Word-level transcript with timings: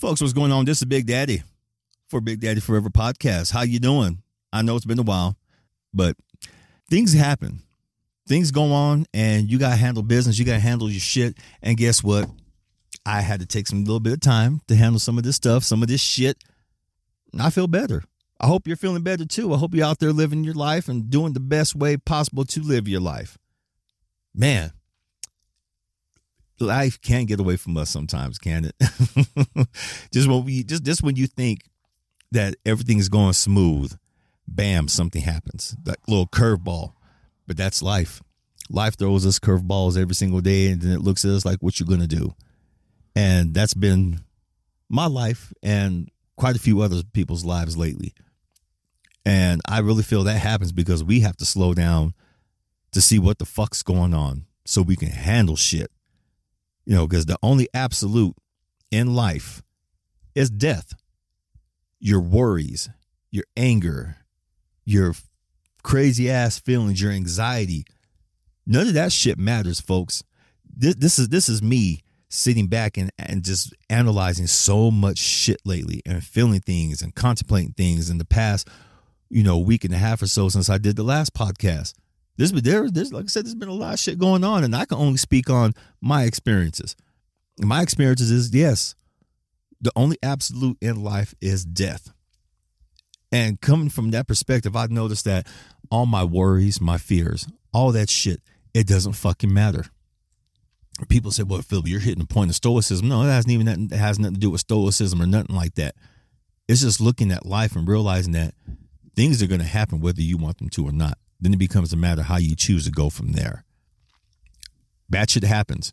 Folks, 0.00 0.22
what's 0.22 0.32
going 0.32 0.50
on? 0.50 0.64
This 0.64 0.78
is 0.78 0.86
Big 0.86 1.06
Daddy 1.06 1.42
for 2.08 2.22
Big 2.22 2.40
Daddy 2.40 2.60
Forever 2.60 2.88
podcast. 2.88 3.52
How 3.52 3.60
you 3.60 3.78
doing? 3.78 4.22
I 4.50 4.62
know 4.62 4.74
it's 4.74 4.86
been 4.86 4.98
a 4.98 5.02
while, 5.02 5.36
but 5.92 6.16
things 6.88 7.12
happen. 7.12 7.60
Things 8.26 8.50
go 8.50 8.72
on 8.72 9.04
and 9.12 9.50
you 9.50 9.58
got 9.58 9.72
to 9.72 9.76
handle 9.76 10.02
business. 10.02 10.38
You 10.38 10.46
got 10.46 10.54
to 10.54 10.58
handle 10.58 10.90
your 10.90 11.00
shit. 11.00 11.36
And 11.60 11.76
guess 11.76 12.02
what? 12.02 12.30
I 13.04 13.20
had 13.20 13.40
to 13.40 13.46
take 13.46 13.66
some 13.66 13.84
little 13.84 14.00
bit 14.00 14.14
of 14.14 14.20
time 14.20 14.62
to 14.68 14.74
handle 14.74 14.98
some 14.98 15.18
of 15.18 15.24
this 15.24 15.36
stuff, 15.36 15.64
some 15.64 15.82
of 15.82 15.88
this 15.88 16.00
shit. 16.00 16.42
And 17.34 17.42
I 17.42 17.50
feel 17.50 17.66
better. 17.66 18.02
I 18.40 18.46
hope 18.46 18.66
you're 18.66 18.78
feeling 18.78 19.02
better 19.02 19.26
too. 19.26 19.52
I 19.52 19.58
hope 19.58 19.74
you're 19.74 19.84
out 19.84 19.98
there 19.98 20.14
living 20.14 20.44
your 20.44 20.54
life 20.54 20.88
and 20.88 21.10
doing 21.10 21.34
the 21.34 21.40
best 21.40 21.76
way 21.76 21.98
possible 21.98 22.46
to 22.46 22.62
live 22.62 22.88
your 22.88 23.02
life. 23.02 23.36
Man, 24.34 24.72
life 26.60 27.00
can 27.00 27.24
get 27.24 27.40
away 27.40 27.56
from 27.56 27.76
us 27.76 27.90
sometimes, 27.90 28.38
can 28.38 28.66
it? 28.66 28.74
just 30.12 30.28
when 30.28 30.44
we 30.44 30.62
just 30.62 30.84
just 30.84 31.02
when 31.02 31.16
you 31.16 31.26
think 31.26 31.60
that 32.32 32.54
everything 32.64 32.98
is 32.98 33.08
going 33.08 33.32
smooth, 33.32 33.96
bam, 34.46 34.88
something 34.88 35.22
happens. 35.22 35.76
That 35.84 35.98
little 36.06 36.26
curveball. 36.26 36.92
But 37.46 37.56
that's 37.56 37.82
life. 37.82 38.22
Life 38.68 38.96
throws 38.96 39.26
us 39.26 39.40
curveballs 39.40 40.00
every 40.00 40.14
single 40.14 40.40
day, 40.40 40.68
and 40.68 40.80
then 40.80 40.92
it 40.92 41.00
looks 41.00 41.24
at 41.24 41.32
us 41.32 41.44
like, 41.44 41.58
what 41.60 41.80
you're 41.80 41.88
gonna 41.88 42.06
do? 42.06 42.34
And 43.16 43.52
that's 43.54 43.74
been 43.74 44.20
my 44.88 45.06
life 45.06 45.52
and 45.62 46.10
quite 46.36 46.56
a 46.56 46.60
few 46.60 46.80
other 46.80 47.02
people's 47.12 47.44
lives 47.44 47.76
lately. 47.76 48.14
And 49.26 49.60
I 49.68 49.80
really 49.80 50.02
feel 50.02 50.24
that 50.24 50.38
happens 50.38 50.72
because 50.72 51.04
we 51.04 51.20
have 51.20 51.36
to 51.38 51.44
slow 51.44 51.74
down 51.74 52.14
to 52.92 53.00
see 53.00 53.18
what 53.18 53.38
the 53.38 53.44
fuck's 53.44 53.82
going 53.82 54.14
on 54.14 54.46
so 54.64 54.82
we 54.82 54.96
can 54.96 55.08
handle 55.10 55.56
shit. 55.56 55.90
You 56.90 56.96
know, 56.96 57.06
because 57.06 57.26
the 57.26 57.38
only 57.40 57.68
absolute 57.72 58.34
in 58.90 59.14
life 59.14 59.62
is 60.34 60.50
death. 60.50 60.92
Your 62.00 62.20
worries, 62.20 62.90
your 63.30 63.44
anger, 63.56 64.16
your 64.84 65.14
crazy 65.84 66.28
ass 66.28 66.58
feelings, 66.58 67.00
your 67.00 67.12
anxiety. 67.12 67.84
None 68.66 68.88
of 68.88 68.94
that 68.94 69.12
shit 69.12 69.38
matters, 69.38 69.80
folks. 69.80 70.24
This, 70.68 70.96
this 70.96 71.20
is 71.20 71.28
this 71.28 71.48
is 71.48 71.62
me 71.62 72.02
sitting 72.28 72.66
back 72.66 72.96
and, 72.96 73.12
and 73.20 73.44
just 73.44 73.72
analyzing 73.88 74.48
so 74.48 74.90
much 74.90 75.18
shit 75.18 75.60
lately 75.64 76.02
and 76.04 76.24
feeling 76.24 76.60
things 76.60 77.02
and 77.02 77.14
contemplating 77.14 77.70
things 77.70 78.10
in 78.10 78.18
the 78.18 78.24
past, 78.24 78.66
you 79.28 79.44
know, 79.44 79.58
week 79.58 79.84
and 79.84 79.94
a 79.94 79.98
half 79.98 80.22
or 80.22 80.26
so 80.26 80.48
since 80.48 80.68
I 80.68 80.78
did 80.78 80.96
the 80.96 81.04
last 81.04 81.34
podcast. 81.34 81.94
Been 82.48 82.64
there, 82.64 82.90
there's 82.90 83.12
like 83.12 83.24
I 83.24 83.28
said, 83.28 83.44
there's 83.44 83.54
been 83.54 83.68
a 83.68 83.74
lot 83.74 83.92
of 83.92 84.00
shit 84.00 84.18
going 84.18 84.44
on, 84.44 84.64
and 84.64 84.74
I 84.74 84.86
can 84.86 84.96
only 84.96 85.18
speak 85.18 85.50
on 85.50 85.74
my 86.00 86.24
experiences. 86.24 86.96
My 87.58 87.82
experiences 87.82 88.30
is 88.30 88.54
yes, 88.54 88.94
the 89.78 89.92
only 89.94 90.16
absolute 90.22 90.78
in 90.80 91.04
life 91.04 91.34
is 91.42 91.66
death. 91.66 92.12
And 93.30 93.60
coming 93.60 93.90
from 93.90 94.10
that 94.12 94.26
perspective, 94.26 94.74
I've 94.74 94.90
noticed 94.90 95.26
that 95.26 95.46
all 95.90 96.06
my 96.06 96.24
worries, 96.24 96.80
my 96.80 96.96
fears, 96.96 97.46
all 97.74 97.92
that 97.92 98.08
shit, 98.08 98.40
it 98.72 98.86
doesn't 98.86 99.12
fucking 99.12 99.52
matter. 99.52 99.84
People 101.10 101.32
say, 101.32 101.42
"Well, 101.42 101.60
Phil, 101.60 101.86
you're 101.86 102.00
hitting 102.00 102.20
the 102.20 102.26
point 102.26 102.50
of 102.50 102.56
stoicism." 102.56 103.06
No, 103.06 103.22
it 103.22 103.26
hasn't 103.26 103.52
even 103.52 103.68
it 103.68 103.96
has 103.96 104.18
nothing 104.18 104.34
to 104.34 104.40
do 104.40 104.48
with 104.48 104.62
stoicism 104.62 105.20
or 105.20 105.26
nothing 105.26 105.54
like 105.54 105.74
that. 105.74 105.94
It's 106.68 106.80
just 106.80 107.02
looking 107.02 107.30
at 107.32 107.44
life 107.44 107.76
and 107.76 107.86
realizing 107.86 108.32
that 108.32 108.54
things 109.14 109.42
are 109.42 109.46
going 109.46 109.60
to 109.60 109.66
happen 109.66 110.00
whether 110.00 110.22
you 110.22 110.38
want 110.38 110.56
them 110.56 110.70
to 110.70 110.88
or 110.88 110.92
not. 110.92 111.18
Then 111.40 111.54
it 111.54 111.58
becomes 111.58 111.92
a 111.92 111.96
matter 111.96 112.22
how 112.22 112.36
you 112.36 112.54
choose 112.54 112.84
to 112.84 112.90
go 112.90 113.10
from 113.10 113.32
there. 113.32 113.64
Bad 115.08 115.30
shit 115.30 115.42
happens. 115.42 115.92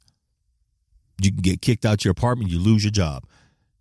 You 1.21 1.31
can 1.31 1.41
get 1.41 1.61
kicked 1.61 1.85
out 1.85 2.05
your 2.05 2.11
apartment, 2.11 2.51
you 2.51 2.59
lose 2.59 2.83
your 2.83 2.91
job. 2.91 3.23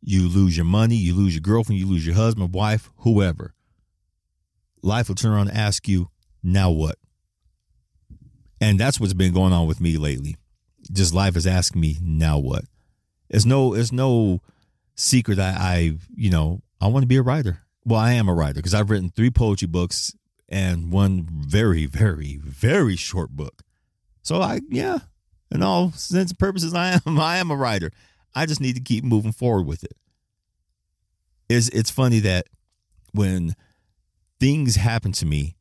You 0.00 0.28
lose 0.28 0.56
your 0.56 0.66
money, 0.66 0.94
you 0.94 1.14
lose 1.14 1.34
your 1.34 1.40
girlfriend, 1.40 1.80
you 1.80 1.86
lose 1.86 2.06
your 2.06 2.14
husband, 2.14 2.54
wife, 2.54 2.90
whoever. 2.98 3.54
Life 4.82 5.08
will 5.08 5.16
turn 5.16 5.32
around 5.32 5.48
and 5.48 5.58
ask 5.58 5.88
you, 5.88 6.10
now 6.42 6.70
what? 6.70 6.96
And 8.60 8.78
that's 8.78 9.00
what's 9.00 9.14
been 9.14 9.34
going 9.34 9.52
on 9.52 9.66
with 9.66 9.80
me 9.80 9.96
lately. 9.96 10.36
Just 10.92 11.12
life 11.12 11.36
is 11.36 11.46
asking 11.46 11.80
me, 11.80 11.96
now 12.00 12.38
what? 12.38 12.64
It's 13.28 13.44
no, 13.44 13.74
it's 13.74 13.90
no 13.90 14.40
secret 14.94 15.38
I, 15.38 15.54
I 15.58 15.92
you 16.14 16.30
know, 16.30 16.62
I 16.80 16.86
want 16.86 17.02
to 17.02 17.08
be 17.08 17.16
a 17.16 17.22
writer. 17.22 17.62
Well, 17.84 18.00
I 18.00 18.12
am 18.12 18.28
a 18.28 18.34
writer 18.34 18.54
because 18.54 18.74
I've 18.74 18.90
written 18.90 19.10
three 19.10 19.30
poetry 19.30 19.66
books 19.66 20.14
and 20.48 20.92
one 20.92 21.26
very, 21.28 21.86
very, 21.86 22.36
very 22.36 22.96
short 22.96 23.30
book. 23.30 23.62
So 24.22 24.40
I, 24.40 24.60
yeah, 24.68 24.98
in 25.50 25.62
all 25.62 25.92
sense 25.92 26.30
and 26.30 26.38
purposes, 26.38 26.74
I 26.74 27.00
am, 27.04 27.18
I 27.18 27.38
am 27.38 27.50
a 27.50 27.56
writer. 27.56 27.90
I 28.34 28.46
just 28.46 28.60
need 28.60 28.76
to 28.76 28.82
keep 28.82 29.04
moving 29.04 29.32
forward 29.32 29.66
with 29.66 29.84
it. 29.84 29.96
It's, 31.48 31.68
it's 31.68 31.90
funny 31.90 32.20
that 32.20 32.46
when 33.12 33.54
things 34.40 34.76
happen 34.76 35.12
to 35.12 35.26
me, 35.26 35.56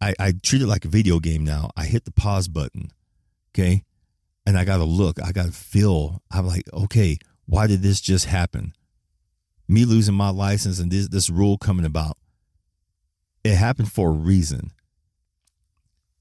I, 0.00 0.14
I 0.18 0.32
treat 0.42 0.62
it 0.62 0.66
like 0.66 0.84
a 0.84 0.88
video 0.88 1.18
game 1.18 1.44
now. 1.44 1.70
I 1.76 1.84
hit 1.84 2.04
the 2.04 2.12
pause 2.12 2.48
button, 2.48 2.90
okay? 3.52 3.84
And 4.46 4.56
I 4.56 4.64
got 4.64 4.78
to 4.78 4.84
look, 4.84 5.22
I 5.22 5.32
got 5.32 5.46
to 5.46 5.52
feel. 5.52 6.22
I'm 6.30 6.46
like, 6.46 6.64
okay, 6.72 7.18
why 7.46 7.66
did 7.66 7.82
this 7.82 8.00
just 8.00 8.24
happen? 8.24 8.72
Me 9.68 9.84
losing 9.84 10.14
my 10.14 10.30
license 10.30 10.78
and 10.78 10.90
this, 10.90 11.08
this 11.08 11.28
rule 11.28 11.58
coming 11.58 11.84
about 11.84 12.16
it 13.44 13.54
happened 13.54 13.90
for 13.90 14.08
a 14.08 14.12
reason. 14.12 14.70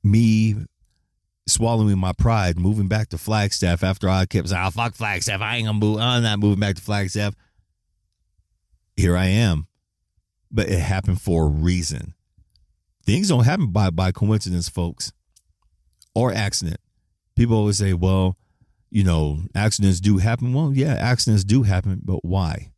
Me 0.04 0.56
swallowing 1.48 1.98
my 1.98 2.14
pride, 2.14 2.60
moving 2.60 2.88
back 2.88 3.10
to 3.10 3.18
Flagstaff 3.18 3.84
after 3.84 4.08
I 4.08 4.26
kept 4.26 4.50
saying, 4.50 4.64
oh, 4.66 4.70
fuck 4.70 4.96
Flagstaff. 4.96 5.42
I 5.42 5.58
ain't 5.58 5.68
gonna 5.68 5.80
move. 5.80 6.00
I'm 6.00 6.24
not 6.24 6.40
moving 6.40 6.60
back 6.60 6.76
to 6.76 6.82
Flagstaff. 6.82 7.36
Here 8.96 9.18
I 9.18 9.26
am. 9.26 9.68
But 10.52 10.70
it 10.70 10.80
happened 10.80 11.22
for 11.22 11.46
a 11.46 11.50
reason. 11.50 12.14
Things 13.06 13.30
don't 13.30 13.44
happen 13.44 13.72
by, 13.72 13.90
by 13.90 14.12
coincidence, 14.12 14.70
folks, 14.70 15.12
or 16.16 16.34
accident. 16.34 16.80
People 17.36 17.58
always 17.58 17.78
say, 17.78 17.94
well, 17.94 18.38
you 18.90 19.04
know, 19.04 19.40
accidents 19.56 20.00
do 20.00 20.18
happen. 20.18 20.54
Well, 20.54 20.74
yeah, 20.74 20.94
accidents 20.94 21.44
do 21.44 21.64
happen, 21.64 22.02
but 22.04 22.26
why? 22.26 22.72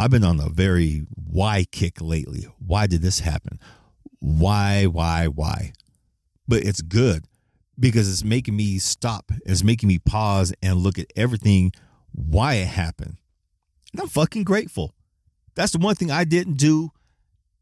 I've 0.00 0.10
been 0.10 0.24
on 0.24 0.40
a 0.40 0.48
very 0.48 1.04
why 1.14 1.66
kick 1.70 2.00
lately. 2.00 2.48
Why 2.58 2.86
did 2.86 3.02
this 3.02 3.20
happen? 3.20 3.60
Why, 4.18 4.86
why, 4.86 5.26
why? 5.26 5.74
But 6.48 6.62
it's 6.62 6.80
good 6.80 7.26
because 7.78 8.10
it's 8.10 8.24
making 8.24 8.56
me 8.56 8.78
stop. 8.78 9.30
It's 9.44 9.62
making 9.62 9.88
me 9.88 9.98
pause 9.98 10.54
and 10.62 10.78
look 10.78 10.98
at 10.98 11.12
everything, 11.16 11.72
why 12.12 12.54
it 12.54 12.68
happened. 12.68 13.18
And 13.92 14.00
I'm 14.00 14.08
fucking 14.08 14.44
grateful. 14.44 14.94
That's 15.54 15.72
the 15.72 15.78
one 15.78 15.96
thing 15.96 16.10
I 16.10 16.24
didn't 16.24 16.54
do. 16.56 16.92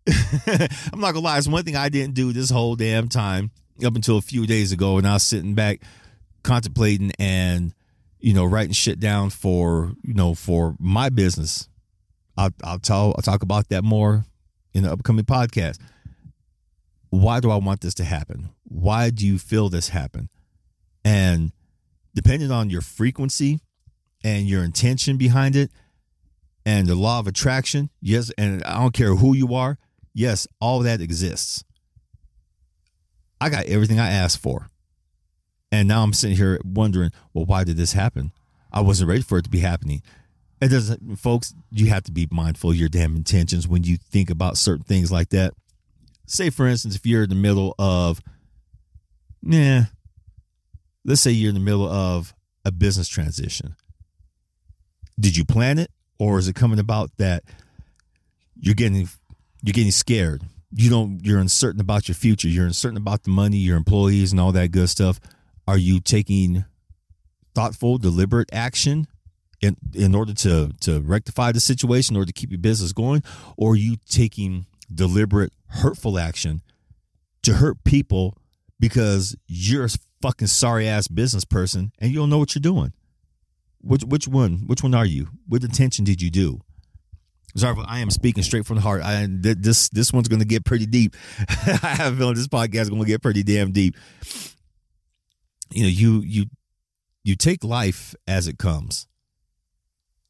I'm 0.47 1.00
not 1.00 1.15
gonna 1.15 1.25
lie, 1.25 1.38
it's 1.38 1.48
one 1.48 1.65
thing 1.65 1.75
I 1.75 1.88
didn't 1.88 2.15
do 2.15 2.32
this 2.32 2.50
whole 2.50 2.77
damn 2.77 3.09
time 3.09 3.50
up 3.84 3.97
until 3.97 4.16
a 4.16 4.22
few 4.22 4.47
days 4.47 4.71
ago 4.71 4.97
and 4.97 5.09
I 5.09 5.15
was 5.15 5.25
sitting 5.25 5.56
back 5.56 5.82
contemplating 6.44 7.10
and 7.19 7.75
you 8.21 8.32
know 8.32 8.44
writing 8.44 8.75
shit 8.75 9.00
down 9.00 9.31
for 9.31 9.93
you 10.04 10.15
know 10.15 10.34
for 10.34 10.77
my 10.78 11.09
business 11.09 11.69
I'll, 12.38 12.54
I'll 12.62 12.78
tell 12.78 13.12
I'll 13.16 13.22
talk 13.22 13.43
about 13.43 13.69
that 13.69 13.82
more 13.82 14.25
in 14.72 14.84
the 14.84 14.93
upcoming 14.93 15.25
podcast. 15.25 15.78
Why 17.10 17.41
do 17.41 17.50
I 17.50 17.56
want 17.56 17.81
this 17.81 17.94
to 17.94 18.04
happen? 18.04 18.50
Why 18.65 19.10
do 19.10 19.26
you 19.26 19.38
feel 19.38 19.69
this 19.69 19.88
happen? 19.88 20.28
And 21.04 21.53
depending 22.15 22.50
on 22.50 22.71
your 22.71 22.81
frequency 22.81 23.60
and 24.22 24.47
your 24.47 24.62
intention 24.62 25.16
behind 25.16 25.56
it 25.56 25.71
and 26.65 26.87
the 26.87 26.94
law 26.94 27.19
of 27.19 27.27
attraction, 27.27 27.91
yes, 28.00 28.31
and 28.38 28.62
I 28.62 28.78
don't 28.78 28.94
care 28.94 29.16
who 29.16 29.34
you 29.34 29.54
are, 29.54 29.78
yes, 30.15 30.47
all 30.60 30.81
that 30.81 31.00
exists. 31.00 31.65
I 33.41 33.48
got 33.48 33.66
everything 33.66 33.98
I 33.98 34.10
asked 34.10 34.38
for. 34.38 34.69
And 35.72 35.88
now 35.88 36.03
I'm 36.03 36.12
sitting 36.12 36.37
here 36.37 36.60
wondering, 36.65 37.10
well, 37.32 37.47
why 37.47 37.65
did 37.65 37.77
this 37.77 37.94
happen? 37.94 38.32
I 38.72 38.81
wasn't 38.81 39.09
ready 39.09 39.22
for 39.22 39.38
it 39.38 39.43
to 39.43 39.50
be 39.50 39.60
happening. 39.60 40.03
It 40.61 40.69
doesn't, 40.69 41.16
folks. 41.16 41.55
You 41.71 41.87
have 41.87 42.03
to 42.05 42.13
be 42.13 42.27
mindful 42.31 42.71
of 42.71 42.77
your 42.77 42.89
damn 42.89 43.15
intentions 43.15 43.69
when 43.69 43.84
you 43.84 43.97
think 43.97 44.28
about 44.28 44.57
certain 44.57 44.84
things 44.84 45.13
like 45.13 45.28
that. 45.31 45.55
Say, 46.27 46.51
for 46.51 46.66
instance, 46.66 46.97
if 46.97 47.07
you're 47.07 47.22
in 47.22 47.28
the 47.28 47.37
middle 47.37 47.75
of, 47.78 48.21
yeah, 49.43 49.84
let's 51.05 51.21
say 51.21 51.31
you're 51.31 51.51
in 51.51 51.55
the 51.55 51.60
middle 51.60 51.89
of 51.89 52.34
a 52.65 52.72
business 52.72 53.09
transition. 53.09 53.77
Did 55.19 55.37
you 55.37 55.45
plan 55.45 55.78
it, 55.78 55.91
or 56.19 56.39
is 56.39 56.49
it 56.49 56.55
coming 56.55 56.78
about 56.78 57.11
that 57.19 57.45
you're 58.61 58.75
getting 58.75 59.09
you're 59.63 59.72
getting 59.72 59.91
scared? 59.91 60.43
You 60.72 60.91
don't. 60.91 61.25
You're 61.25 61.41
uncertain 61.41 61.81
about 61.81 62.09
your 62.09 62.15
future. 62.15 62.49
You're 62.49 62.66
uncertain 62.66 62.99
about 62.99 63.22
the 63.22 63.31
money, 63.31 63.57
your 63.57 63.77
employees, 63.77 64.33
and 64.33 64.41
all 64.41 64.53
that 64.53 64.71
good 64.71 64.89
stuff. 64.89 65.19
Are 65.66 65.78
you 65.78 66.01
taking 66.01 66.65
thoughtful, 67.54 67.99
deliberate 67.99 68.51
action 68.53 69.09
in 69.60 69.77
in 69.95 70.15
order 70.15 70.33
to 70.34 70.72
to 70.81 71.01
rectify 71.01 71.53
the 71.53 71.60
situation 71.60 72.16
or 72.16 72.25
to 72.25 72.33
keep 72.33 72.51
your 72.51 72.60
business 72.60 72.93
going 72.93 73.22
or 73.57 73.72
are 73.72 73.77
you 73.77 73.97
taking 74.09 74.66
deliberate 74.93 75.53
hurtful 75.69 76.19
action 76.19 76.63
to 77.43 77.55
hurt 77.55 77.83
people 77.84 78.37
because 78.81 79.37
you're 79.47 79.84
a 79.84 79.89
fucking 80.22 80.47
sorry 80.49 80.89
ass 80.89 81.09
business 81.09 81.45
person 81.45 81.93
and 81.99 82.10
you 82.10 82.19
don't 82.19 82.31
know 82.31 82.39
what 82.39 82.55
you're 82.55 82.60
doing 82.60 82.93
Which 83.81 84.03
which 84.03 84.28
one? 84.28 84.65
Which 84.66 84.83
one 84.83 84.95
are 84.95 85.07
you? 85.07 85.28
What 85.47 85.63
intention 85.65 86.04
did 86.04 86.21
you 86.22 86.31
do? 86.31 86.61
Sorry, 87.57 87.77
I 87.87 88.01
am 88.01 88.11
speaking 88.11 88.43
straight 88.43 88.66
from 88.66 88.77
the 88.77 88.83
heart. 88.83 89.03
I 89.03 89.27
this 89.28 89.89
this 89.89 90.13
one's 90.13 90.28
going 90.28 90.41
to 90.41 90.47
get 90.47 90.65
pretty 90.65 90.87
deep. 90.87 91.16
I 91.49 91.95
have 91.97 92.15
a 92.15 92.16
feeling 92.16 92.34
this 92.34 92.49
podcast 92.49 92.83
is 92.83 92.91
going 92.91 93.03
to 93.03 93.09
get 93.09 93.22
pretty 93.22 93.43
damn 93.43 93.72
deep. 93.72 93.97
You 95.71 95.83
know, 95.84 95.89
you 95.89 96.21
you 96.21 96.47
you 97.25 97.37
take 97.37 97.65
life 97.65 98.15
as 98.27 98.49
it 98.49 98.59
comes, 98.59 99.07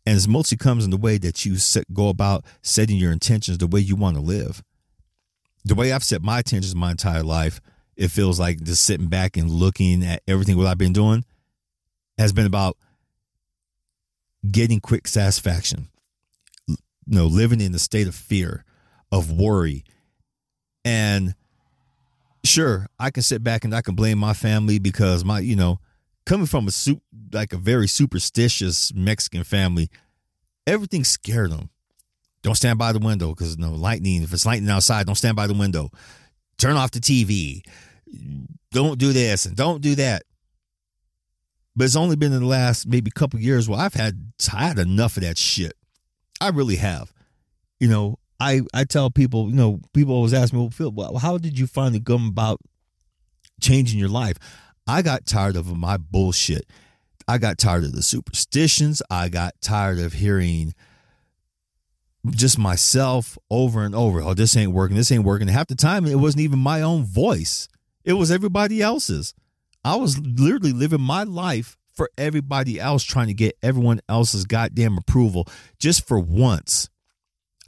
and 0.08 0.16
it 0.16 0.26
mostly 0.26 0.56
comes 0.56 0.86
in 0.86 0.90
the 0.90 0.96
way 0.96 1.18
that 1.18 1.44
you 1.44 1.56
set, 1.56 1.84
go 1.92 2.08
about 2.08 2.42
setting 2.62 2.96
your 2.96 3.12
intentions, 3.12 3.58
the 3.58 3.66
way 3.66 3.78
you 3.78 3.94
want 3.94 4.16
to 4.16 4.22
live. 4.22 4.62
The 5.66 5.74
way 5.74 5.92
I've 5.92 6.02
set 6.02 6.22
my 6.22 6.38
intentions 6.38 6.74
my 6.74 6.92
entire 6.92 7.22
life, 7.22 7.60
it 7.94 8.08
feels 8.08 8.40
like 8.40 8.62
just 8.62 8.86
sitting 8.86 9.08
back 9.08 9.36
and 9.36 9.50
looking 9.50 10.02
at 10.02 10.22
everything 10.26 10.56
what 10.56 10.66
I've 10.66 10.78
been 10.78 10.94
doing 10.94 11.26
has 12.16 12.32
been 12.32 12.46
about 12.46 12.78
getting 14.50 14.80
quick 14.80 15.06
satisfaction 15.06 15.88
you 16.66 16.76
know, 17.06 17.26
living 17.26 17.60
in 17.60 17.74
a 17.74 17.78
state 17.78 18.08
of 18.08 18.14
fear, 18.14 18.64
of 19.12 19.30
worry. 19.30 19.84
And 20.86 21.34
sure, 22.44 22.86
I 22.98 23.10
can 23.10 23.22
sit 23.22 23.44
back 23.44 23.64
and 23.64 23.74
I 23.74 23.82
can 23.82 23.94
blame 23.94 24.16
my 24.16 24.32
family 24.32 24.78
because 24.78 25.22
my, 25.22 25.40
you 25.40 25.54
know, 25.54 25.80
coming 26.28 26.46
from 26.46 26.68
a 26.68 26.70
soup 26.70 27.02
like 27.32 27.54
a 27.54 27.56
very 27.56 27.88
superstitious 27.88 28.92
Mexican 28.94 29.44
family, 29.44 29.88
everything 30.66 31.02
scared 31.02 31.50
them. 31.50 31.70
Don't 32.42 32.54
stand 32.54 32.78
by 32.78 32.92
the 32.92 32.98
window 32.98 33.30
because 33.30 33.56
no 33.56 33.72
lightning. 33.72 34.22
If 34.22 34.32
it's 34.34 34.44
lightning 34.44 34.70
outside, 34.70 35.06
don't 35.06 35.14
stand 35.14 35.36
by 35.36 35.46
the 35.46 35.54
window. 35.54 35.90
Turn 36.58 36.76
off 36.76 36.90
the 36.90 37.00
TV. 37.00 37.62
Don't 38.70 38.98
do 38.98 39.12
this 39.12 39.46
and 39.46 39.56
don't 39.56 39.80
do 39.80 39.94
that. 39.94 40.22
But 41.74 41.84
it's 41.84 41.96
only 41.96 42.16
been 42.16 42.32
in 42.32 42.40
the 42.40 42.46
last 42.46 42.86
maybe 42.86 43.10
couple 43.10 43.40
years 43.40 43.68
where 43.68 43.80
I've 43.80 43.94
had 43.94 44.32
tired 44.38 44.78
enough 44.78 45.16
of 45.16 45.22
that 45.22 45.38
shit. 45.38 45.72
I 46.40 46.50
really 46.50 46.76
have. 46.76 47.10
You 47.80 47.88
know, 47.88 48.18
I 48.38 48.60
I 48.74 48.84
tell 48.84 49.10
people, 49.10 49.48
you 49.48 49.56
know, 49.56 49.80
people 49.94 50.14
always 50.14 50.34
ask 50.34 50.52
me, 50.52 50.58
well, 50.58 50.70
Phil, 50.70 51.18
how 51.18 51.38
did 51.38 51.58
you 51.58 51.66
finally 51.66 52.00
come 52.00 52.28
about 52.28 52.60
changing 53.60 53.98
your 53.98 54.10
life? 54.10 54.36
I 54.88 55.02
got 55.02 55.26
tired 55.26 55.56
of 55.56 55.76
my 55.76 55.98
bullshit. 55.98 56.66
I 57.28 57.36
got 57.36 57.58
tired 57.58 57.84
of 57.84 57.92
the 57.92 58.02
superstitions. 58.02 59.02
I 59.10 59.28
got 59.28 59.60
tired 59.60 59.98
of 59.98 60.14
hearing 60.14 60.74
just 62.30 62.58
myself 62.58 63.36
over 63.50 63.84
and 63.84 63.94
over. 63.94 64.22
Oh, 64.22 64.32
this 64.32 64.56
ain't 64.56 64.72
working. 64.72 64.96
This 64.96 65.12
ain't 65.12 65.24
working. 65.24 65.46
Half 65.48 65.66
the 65.66 65.74
time, 65.74 66.06
it 66.06 66.16
wasn't 66.16 66.40
even 66.40 66.58
my 66.58 66.80
own 66.80 67.04
voice. 67.04 67.68
It 68.02 68.14
was 68.14 68.30
everybody 68.30 68.80
else's. 68.80 69.34
I 69.84 69.96
was 69.96 70.18
literally 70.18 70.72
living 70.72 71.02
my 71.02 71.22
life 71.22 71.76
for 71.94 72.10
everybody 72.16 72.80
else, 72.80 73.02
trying 73.02 73.26
to 73.26 73.34
get 73.34 73.58
everyone 73.62 74.00
else's 74.08 74.46
goddamn 74.46 74.96
approval 74.96 75.46
just 75.78 76.08
for 76.08 76.18
once. 76.18 76.88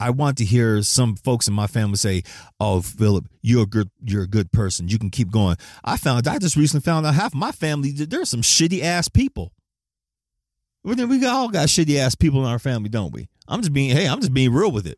I 0.01 0.09
want 0.09 0.39
to 0.39 0.45
hear 0.45 0.81
some 0.81 1.15
folks 1.15 1.47
in 1.47 1.53
my 1.53 1.67
family 1.67 1.95
say, 1.95 2.23
"Oh, 2.59 2.81
Philip, 2.81 3.27
you're 3.43 3.63
a 3.63 3.67
good, 3.67 3.91
you're 4.03 4.23
a 4.23 4.27
good 4.27 4.51
person. 4.51 4.87
You 4.87 4.97
can 4.97 5.11
keep 5.11 5.29
going." 5.29 5.57
I 5.83 5.97
found, 5.97 6.27
I 6.27 6.39
just 6.39 6.55
recently 6.55 6.83
found 6.83 7.05
out 7.05 7.13
half 7.13 7.35
my 7.35 7.51
family 7.51 7.91
there's 7.91 8.29
some 8.29 8.41
shitty 8.41 8.81
ass 8.81 9.07
people. 9.07 9.53
We 10.83 11.25
all 11.27 11.49
got 11.49 11.67
shitty 11.67 11.97
ass 11.97 12.15
people 12.15 12.39
in 12.39 12.47
our 12.47 12.57
family, 12.57 12.89
don't 12.89 13.13
we? 13.13 13.29
I'm 13.47 13.61
just 13.61 13.73
being, 13.73 13.95
hey, 13.95 14.07
I'm 14.07 14.19
just 14.19 14.33
being 14.33 14.51
real 14.51 14.71
with 14.71 14.87
it, 14.87 14.97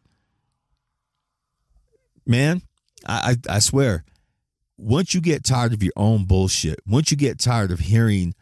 man. 2.25 2.61
I, 3.05 3.35
I, 3.49 3.55
I 3.55 3.59
swear, 3.59 4.05
once 4.77 5.13
you 5.13 5.19
get 5.19 5.43
tired 5.43 5.73
of 5.73 5.83
your 5.83 5.93
own 5.97 6.23
bullshit, 6.23 6.79
once 6.87 7.11
you 7.11 7.17
get 7.17 7.39
tired 7.39 7.71
of 7.71 7.79
hearing 7.79 8.35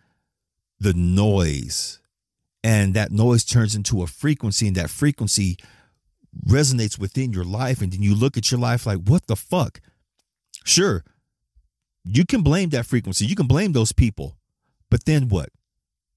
the 0.80 0.94
noise 0.94 2.00
and 2.64 2.94
that 2.94 3.12
noise 3.12 3.44
turns 3.44 3.74
into 3.74 4.04
a 4.04 4.08
frequency 4.08 4.68
and 4.68 4.76
that 4.76 4.92
frequency 4.92 5.58
resonates 6.48 6.98
within 6.98 7.34
your 7.34 7.44
life 7.44 7.82
and 7.82 7.92
then 7.92 8.02
you 8.02 8.16
look 8.16 8.38
at 8.38 8.52
your 8.52 8.60
life 8.60 8.86
like 8.86 9.00
what 9.00 9.28
the 9.28 9.36
fuck? 9.36 9.82
Sure 10.64 11.04
you 12.04 12.26
can 12.26 12.42
blame 12.42 12.70
that 12.70 12.86
frequency. 12.86 13.26
You 13.26 13.36
can 13.36 13.48
blame 13.48 13.74
those 13.74 13.92
people. 13.92 14.38
But 14.90 15.06
then 15.06 15.30
what? 15.30 15.50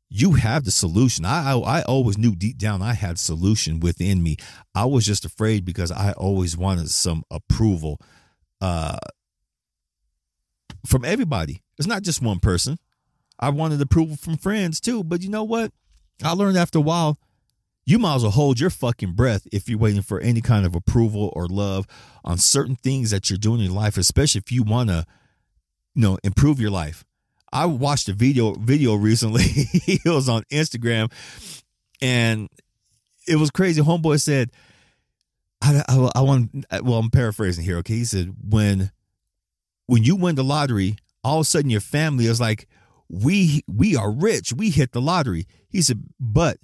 You 0.09 0.33
have 0.33 0.65
the 0.65 0.71
solution. 0.71 1.25
I, 1.25 1.53
I, 1.53 1.79
I 1.79 1.83
always 1.83 2.17
knew 2.17 2.35
deep 2.35 2.59
down 2.59 2.83
i 2.83 2.95
had 2.95 3.19
solution 3.19 3.81
within 3.81 4.23
me. 4.23 4.37
I 4.75 4.85
was 4.85 5.05
just 5.05 5.25
afraid 5.25 5.65
because 5.65 5.91
i 5.91 6.13
always 6.13 6.57
wanted 6.57 6.91
some 6.91 7.25
approval 7.31 8.01
uh 8.61 8.99
from 10.87 11.05
everybody. 11.05 11.63
It's 11.79 11.89
not 11.89 12.03
just 12.03 12.23
one 12.23 12.39
person. 12.39 12.79
I 13.41 13.51
wanted 13.51 13.81
approval 13.81 14.17
from 14.17 14.37
friends 14.37 14.81
too. 14.81 15.03
But 15.03 15.23
you 15.23 15.31
know 15.31 15.45
what? 15.45 15.73
I 16.23 16.33
learned 16.33 16.57
after 16.57 16.79
a 16.79 16.83
while, 16.83 17.19
you 17.87 17.99
might 17.99 18.17
as 18.17 18.23
well 18.23 18.33
hold 18.33 18.61
your 18.61 18.71
fucking 18.71 19.13
breath 19.13 19.47
if 19.53 19.69
you're 19.69 19.79
waiting 19.79 20.03
for 20.03 20.21
any 20.21 20.41
kind 20.41 20.65
of 20.65 20.75
approval 20.75 21.33
or 21.35 21.47
love 21.47 21.87
on 22.25 22.39
certain 22.39 22.77
things 22.77 23.11
that 23.11 23.29
you're 23.29 23.39
doing 23.39 23.61
in 23.61 23.67
your 23.67 23.75
life, 23.75 23.97
especially 23.99 24.39
if 24.39 24.51
you 24.51 24.63
want 24.63 24.89
to, 24.89 25.05
you 25.95 26.03
know, 26.03 26.19
improve 26.25 26.61
your 26.61 26.71
life. 26.71 27.05
I 27.53 27.67
watched 27.67 28.09
a 28.09 28.15
video 28.15 28.55
video 28.55 28.95
recently. 28.95 29.45
it 29.47 30.11
was 30.11 30.29
on 30.29 30.43
Instagram, 30.51 31.13
and 32.03 32.49
it 33.29 33.37
was 33.37 33.51
crazy. 33.51 33.81
Homeboy 33.81 34.21
said, 34.21 34.51
I, 35.63 35.83
I, 35.89 36.11
I 36.17 36.21
want. 36.23 36.67
Well, 36.83 36.99
I'm 36.99 37.11
paraphrasing 37.11 37.65
here. 37.65 37.77
Okay, 37.79 37.95
he 37.95 38.05
said 38.05 38.35
when 38.43 38.91
when 39.87 40.03
you 40.03 40.17
win 40.17 40.35
the 40.35 40.43
lottery, 40.43 40.97
all 41.23 41.39
of 41.39 41.43
a 41.43 41.45
sudden 41.45 41.71
your 41.71 41.81
family 41.81 42.27
is 42.27 42.41
like, 42.41 42.67
we 43.09 43.63
we 43.69 43.95
are 43.95 44.11
rich. 44.11 44.53
We 44.53 44.71
hit 44.71 44.93
the 44.93 45.01
lottery. 45.01 45.47
He 45.69 45.81
said, 45.81 46.03
but 46.19 46.59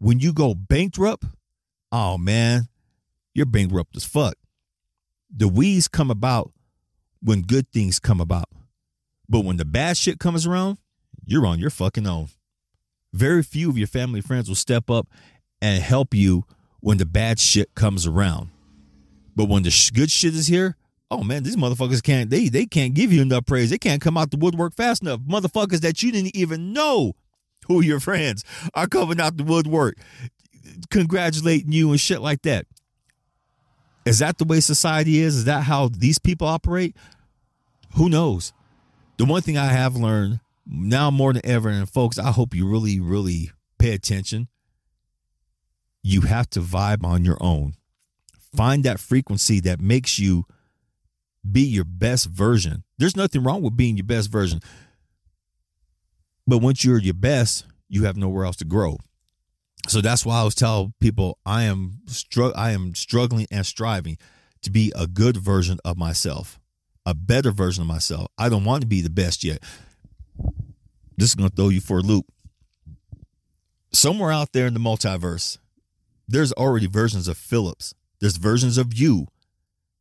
when 0.00 0.18
you 0.18 0.32
go 0.32 0.54
bankrupt, 0.54 1.24
oh 1.92 2.18
man, 2.18 2.68
you're 3.34 3.46
bankrupt 3.46 3.96
as 3.96 4.04
fuck. 4.04 4.34
The 5.34 5.46
weeds 5.46 5.86
come 5.86 6.10
about 6.10 6.52
when 7.22 7.42
good 7.42 7.70
things 7.70 8.00
come 8.00 8.20
about. 8.20 8.48
But 9.28 9.44
when 9.44 9.58
the 9.58 9.64
bad 9.64 9.96
shit 9.96 10.18
comes 10.18 10.46
around, 10.46 10.78
you're 11.24 11.46
on 11.46 11.60
your 11.60 11.70
fucking 11.70 12.06
own. 12.06 12.28
Very 13.12 13.42
few 13.42 13.68
of 13.68 13.78
your 13.78 13.86
family 13.86 14.20
friends 14.20 14.48
will 14.48 14.56
step 14.56 14.90
up 14.90 15.06
and 15.62 15.82
help 15.82 16.14
you 16.14 16.44
when 16.80 16.96
the 16.96 17.06
bad 17.06 17.38
shit 17.38 17.74
comes 17.74 18.06
around. 18.06 18.48
But 19.36 19.48
when 19.48 19.62
the 19.62 19.70
sh- 19.70 19.90
good 19.90 20.10
shit 20.10 20.34
is 20.34 20.46
here, 20.46 20.76
oh 21.10 21.22
man, 21.22 21.42
these 21.42 21.56
motherfuckers 21.56 22.02
can't 22.02 22.30
they 22.30 22.48
they 22.48 22.66
can't 22.66 22.94
give 22.94 23.12
you 23.12 23.20
enough 23.20 23.46
praise. 23.46 23.70
They 23.70 23.78
can't 23.78 24.00
come 24.00 24.16
out 24.16 24.30
the 24.30 24.38
woodwork 24.38 24.74
fast 24.74 25.02
enough. 25.02 25.20
Motherfuckers 25.20 25.80
that 25.80 26.02
you 26.02 26.10
didn't 26.10 26.34
even 26.34 26.72
know 26.72 27.14
who 27.66 27.80
your 27.80 28.00
friends 28.00 28.44
are 28.74 28.86
coming 28.86 29.20
out 29.20 29.36
the 29.36 29.44
woodwork, 29.44 29.96
congratulating 30.90 31.72
you 31.72 31.90
and 31.90 32.00
shit 32.00 32.20
like 32.20 32.42
that. 32.42 32.66
Is 34.04 34.18
that 34.20 34.38
the 34.38 34.44
way 34.44 34.60
society 34.60 35.20
is? 35.20 35.36
Is 35.36 35.44
that 35.44 35.64
how 35.64 35.88
these 35.88 36.18
people 36.18 36.46
operate? 36.46 36.96
Who 37.96 38.08
knows? 38.08 38.52
The 39.18 39.24
one 39.24 39.42
thing 39.42 39.58
I 39.58 39.66
have 39.66 39.96
learned 39.96 40.40
now 40.66 41.10
more 41.10 41.32
than 41.32 41.44
ever, 41.44 41.68
and 41.68 41.88
folks, 41.88 42.18
I 42.18 42.30
hope 42.30 42.54
you 42.54 42.66
really, 42.66 43.00
really 43.00 43.50
pay 43.78 43.92
attention. 43.92 44.48
You 46.02 46.22
have 46.22 46.48
to 46.50 46.60
vibe 46.60 47.04
on 47.04 47.24
your 47.24 47.36
own. 47.40 47.74
Find 48.56 48.84
that 48.84 48.98
frequency 48.98 49.60
that 49.60 49.80
makes 49.80 50.18
you 50.18 50.44
be 51.48 51.62
your 51.62 51.84
best 51.84 52.26
version. 52.26 52.84
There's 52.98 53.16
nothing 53.16 53.42
wrong 53.42 53.62
with 53.62 53.76
being 53.76 53.96
your 53.96 54.06
best 54.06 54.30
version. 54.30 54.60
But 56.46 56.58
once 56.58 56.84
you're 56.84 56.98
your 56.98 57.14
best, 57.14 57.64
you 57.88 58.04
have 58.04 58.16
nowhere 58.16 58.44
else 58.44 58.56
to 58.56 58.64
grow. 58.64 58.98
So 59.88 60.00
that's 60.00 60.26
why 60.26 60.40
I 60.40 60.44
was 60.44 60.54
telling 60.54 60.92
people 61.00 61.38
I 61.46 61.62
am 61.64 62.00
str- 62.06 62.54
I 62.54 62.72
am 62.72 62.94
struggling 62.94 63.46
and 63.50 63.64
striving 63.64 64.18
to 64.62 64.70
be 64.70 64.92
a 64.94 65.06
good 65.06 65.36
version 65.36 65.78
of 65.84 65.96
myself, 65.96 66.60
a 67.06 67.14
better 67.14 67.50
version 67.50 67.82
of 67.82 67.88
myself. 67.88 68.28
I 68.36 68.48
don't 68.48 68.64
want 68.64 68.82
to 68.82 68.86
be 68.86 69.00
the 69.00 69.10
best 69.10 69.42
yet. 69.42 69.62
This 71.16 71.30
is 71.30 71.34
going 71.34 71.50
to 71.50 71.56
throw 71.56 71.68
you 71.68 71.80
for 71.80 71.98
a 71.98 72.02
loop. 72.02 72.26
Somewhere 73.92 74.30
out 74.30 74.52
there 74.52 74.66
in 74.66 74.74
the 74.74 74.80
multiverse, 74.80 75.58
there's 76.28 76.52
already 76.52 76.86
versions 76.86 77.26
of 77.26 77.36
Phillips. 77.36 77.94
There's 78.20 78.36
versions 78.36 78.78
of 78.78 78.94
you 78.94 79.26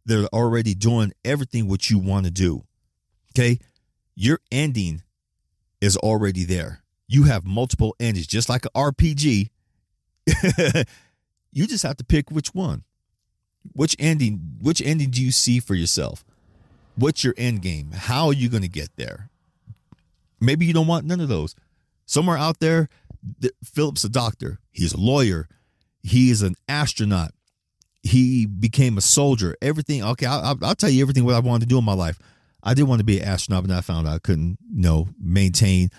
they're 0.09 0.25
already 0.27 0.73
doing 0.73 1.13
everything 1.23 1.67
what 1.67 1.89
you 1.89 1.99
want 1.99 2.25
to 2.25 2.31
do. 2.31 2.63
Okay. 3.31 3.59
You're 4.15 4.39
ending 4.51 5.03
is 5.81 5.97
already 5.97 6.43
there. 6.43 6.81
You 7.07 7.23
have 7.23 7.45
multiple 7.45 7.95
endings, 7.99 8.27
just 8.27 8.49
like 8.49 8.65
an 8.65 8.71
RPG. 8.75 9.49
you 11.51 11.67
just 11.67 11.83
have 11.83 11.97
to 11.97 12.03
pick 12.03 12.31
which 12.31 12.53
one. 12.53 12.83
Which 13.73 13.95
ending, 13.99 14.57
which 14.61 14.81
ending 14.81 15.09
do 15.09 15.23
you 15.23 15.31
see 15.31 15.59
for 15.59 15.75
yourself? 15.75 16.23
What's 16.95 17.23
your 17.23 17.33
end 17.37 17.61
game? 17.61 17.91
How 17.91 18.27
are 18.27 18.33
you 18.33 18.49
going 18.49 18.63
to 18.63 18.69
get 18.69 18.89
there? 18.95 19.29
Maybe 20.39 20.65
you 20.65 20.73
don't 20.73 20.87
want 20.87 21.05
none 21.05 21.19
of 21.19 21.29
those. 21.29 21.55
Somewhere 22.05 22.37
out 22.37 22.59
there, 22.59 22.89
Philip's 23.63 24.03
a 24.03 24.09
doctor. 24.09 24.59
He's 24.71 24.93
a 24.93 24.99
lawyer. 24.99 25.47
He 26.03 26.29
is 26.29 26.41
an 26.41 26.55
astronaut 26.67 27.31
he 28.03 28.45
became 28.45 28.97
a 28.97 29.01
soldier. 29.01 29.55
Everything. 29.61 30.03
Okay, 30.03 30.25
I'll, 30.25 30.57
I'll, 30.61 30.75
tell 30.75 30.89
you 30.89 31.01
everything 31.01 31.25
what 31.25 31.35
I 31.35 31.39
wanted 31.39 31.61
to 31.61 31.65
do 31.67 31.77
in 31.77 31.83
my 31.83 31.93
life. 31.93 32.19
I 32.63 32.73
did 32.73 32.83
want 32.83 32.99
to 32.99 33.05
be 33.05 33.19
an 33.19 33.27
astronaut, 33.27 33.67
but 33.67 33.75
I 33.75 33.81
found 33.81 34.07
out 34.07 34.15
I 34.15 34.19
couldn't, 34.19 34.57
you 34.73 34.81
know, 34.81 35.07
maintain, 35.19 35.89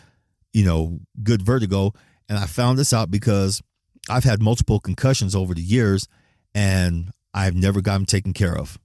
you 0.53 0.65
know, 0.65 1.01
good 1.23 1.43
vertigo. 1.43 1.93
And 2.29 2.39
I 2.39 2.47
found 2.47 2.79
this 2.79 2.93
out 2.93 3.11
because 3.11 3.63
I've 4.09 4.25
had 4.25 4.43
multiple 4.43 4.81
concussions 4.81 5.35
over 5.35 5.55
the 5.55 5.63
years 5.63 6.07
and 6.55 7.11
I've 7.33 7.55
never 7.55 7.81
gotten 7.81 8.07
taken 8.07 8.33
care 8.33 8.57
of. 8.57 8.79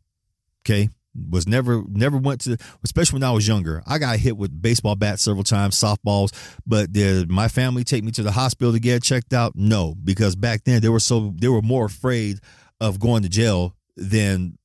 Okay. 0.64 0.90
Was 1.30 1.48
never, 1.48 1.84
never 1.88 2.18
went 2.18 2.42
to, 2.42 2.58
especially 2.84 3.18
when 3.18 3.24
I 3.24 3.32
was 3.32 3.48
younger. 3.48 3.82
I 3.88 4.00
got 4.00 4.20
hit 4.20 4.36
with 4.36 4.62
baseball 4.62 4.96
bats 4.96 5.22
several 5.22 5.46
times, 5.46 5.76
softballs, 5.76 6.34
but 6.68 6.92
did 6.92 7.32
my 7.32 7.48
family 7.48 7.86
take 7.86 8.04
me 8.04 8.12
to 8.14 8.24
the 8.24 8.34
hospital 8.34 8.74
to 8.74 8.80
get 8.82 9.02
checked 9.02 9.32
out? 9.32 9.54
No, 9.56 9.96
because 10.04 10.36
back 10.36 10.66
then 10.66 10.82
they 10.82 10.90
were 10.90 11.00
so, 11.00 11.34
they 11.38 11.48
were 11.48 11.62
more 11.62 11.86
afraid 11.86 12.40
of 12.82 13.00
going 13.00 13.24
to 13.24 13.30
jail 13.30 13.76
than, 13.96 14.58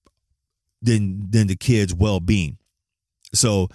than, 0.82 1.30
than 1.30 1.46
the 1.46 1.54
kids' 1.54 1.94
well 1.94 2.18
being. 2.18 2.58
So 3.32 3.68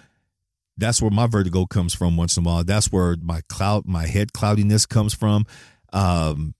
that's 0.78 1.02
where 1.02 1.12
my 1.12 1.28
vertigo 1.28 1.66
comes 1.66 1.94
from 1.94 2.18
once 2.18 2.38
in 2.38 2.46
a 2.46 2.48
while. 2.48 2.64
That's 2.64 2.92
where 2.92 3.16
my 3.22 3.42
cloud, 3.48 3.86
my 3.86 4.08
head 4.08 4.34
cloudiness 4.34 4.86
comes 4.86 5.14
from. 5.14 5.46
Um, 5.94 6.54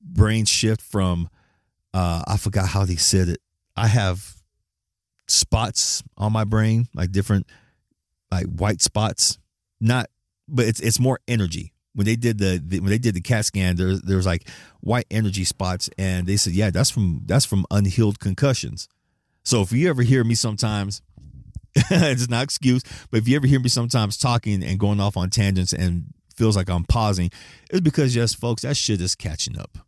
brain 0.00 0.44
shift 0.44 0.80
from 0.80 1.28
uh, 1.96 2.22
I 2.26 2.36
forgot 2.36 2.68
how 2.68 2.84
they 2.84 2.96
said 2.96 3.28
it. 3.28 3.38
I 3.74 3.86
have 3.86 4.36
spots 5.28 6.02
on 6.18 6.30
my 6.30 6.44
brain, 6.44 6.88
like 6.94 7.10
different, 7.10 7.46
like 8.30 8.44
white 8.44 8.82
spots. 8.82 9.38
Not, 9.80 10.10
but 10.46 10.66
it's 10.66 10.80
it's 10.80 11.00
more 11.00 11.20
energy. 11.26 11.72
When 11.94 12.04
they 12.04 12.16
did 12.16 12.36
the, 12.38 12.62
the 12.62 12.80
when 12.80 12.90
they 12.90 12.98
did 12.98 13.14
the 13.14 13.22
CAT 13.22 13.46
scan, 13.46 13.76
there 13.76 13.96
there 13.96 14.18
was 14.18 14.26
like 14.26 14.46
white 14.80 15.06
energy 15.10 15.44
spots, 15.44 15.88
and 15.96 16.26
they 16.26 16.36
said, 16.36 16.52
yeah, 16.52 16.68
that's 16.70 16.90
from 16.90 17.22
that's 17.24 17.46
from 17.46 17.64
unhealed 17.70 18.20
concussions. 18.20 18.88
So 19.42 19.62
if 19.62 19.72
you 19.72 19.88
ever 19.88 20.02
hear 20.02 20.22
me 20.22 20.34
sometimes, 20.34 21.00
it's 21.90 22.28
not 22.30 22.42
excuse, 22.42 22.82
but 23.10 23.18
if 23.18 23.28
you 23.28 23.36
ever 23.36 23.46
hear 23.46 23.60
me 23.60 23.68
sometimes 23.68 24.16
talking 24.16 24.64
and 24.64 24.78
going 24.78 24.98
off 24.98 25.16
on 25.16 25.28
tangents 25.28 25.74
and 25.74 26.04
feels 26.34 26.56
like 26.56 26.70
I'm 26.70 26.84
pausing, 26.84 27.30
it's 27.70 27.80
because 27.80 28.16
yes, 28.16 28.32
folks, 28.32 28.62
that 28.62 28.78
shit 28.78 29.00
is 29.02 29.14
catching 29.14 29.58
up 29.58 29.78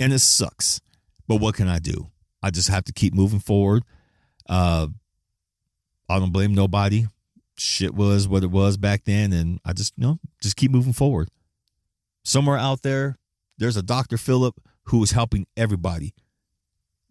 and 0.00 0.12
it 0.12 0.18
sucks. 0.18 0.80
But 1.28 1.36
what 1.36 1.54
can 1.54 1.68
I 1.68 1.78
do? 1.78 2.10
I 2.42 2.50
just 2.50 2.68
have 2.68 2.84
to 2.84 2.92
keep 2.92 3.14
moving 3.14 3.38
forward. 3.38 3.84
Uh, 4.48 4.88
I 6.08 6.18
don't 6.18 6.32
blame 6.32 6.54
nobody. 6.54 7.06
Shit 7.56 7.94
was 7.94 8.26
what 8.26 8.42
it 8.42 8.50
was 8.50 8.76
back 8.76 9.04
then, 9.04 9.32
and 9.32 9.60
I 9.64 9.72
just 9.72 9.94
you 9.96 10.04
know 10.04 10.18
just 10.42 10.56
keep 10.56 10.72
moving 10.72 10.92
forward. 10.92 11.28
Somewhere 12.24 12.58
out 12.58 12.82
there, 12.82 13.16
there's 13.58 13.76
a 13.76 13.82
Dr. 13.82 14.18
Philip 14.18 14.56
who 14.84 15.02
is 15.04 15.12
helping 15.12 15.46
everybody. 15.56 16.14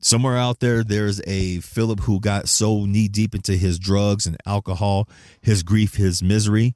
Somewhere 0.03 0.35
out 0.35 0.59
there, 0.59 0.83
there's 0.83 1.21
a 1.27 1.59
Philip 1.59 2.01
who 2.01 2.19
got 2.19 2.49
so 2.49 2.85
knee 2.85 3.07
deep 3.07 3.35
into 3.35 3.53
his 3.53 3.77
drugs 3.77 4.25
and 4.25 4.35
alcohol, 4.47 5.07
his 5.41 5.61
grief, 5.61 5.95
his 5.95 6.23
misery. 6.23 6.75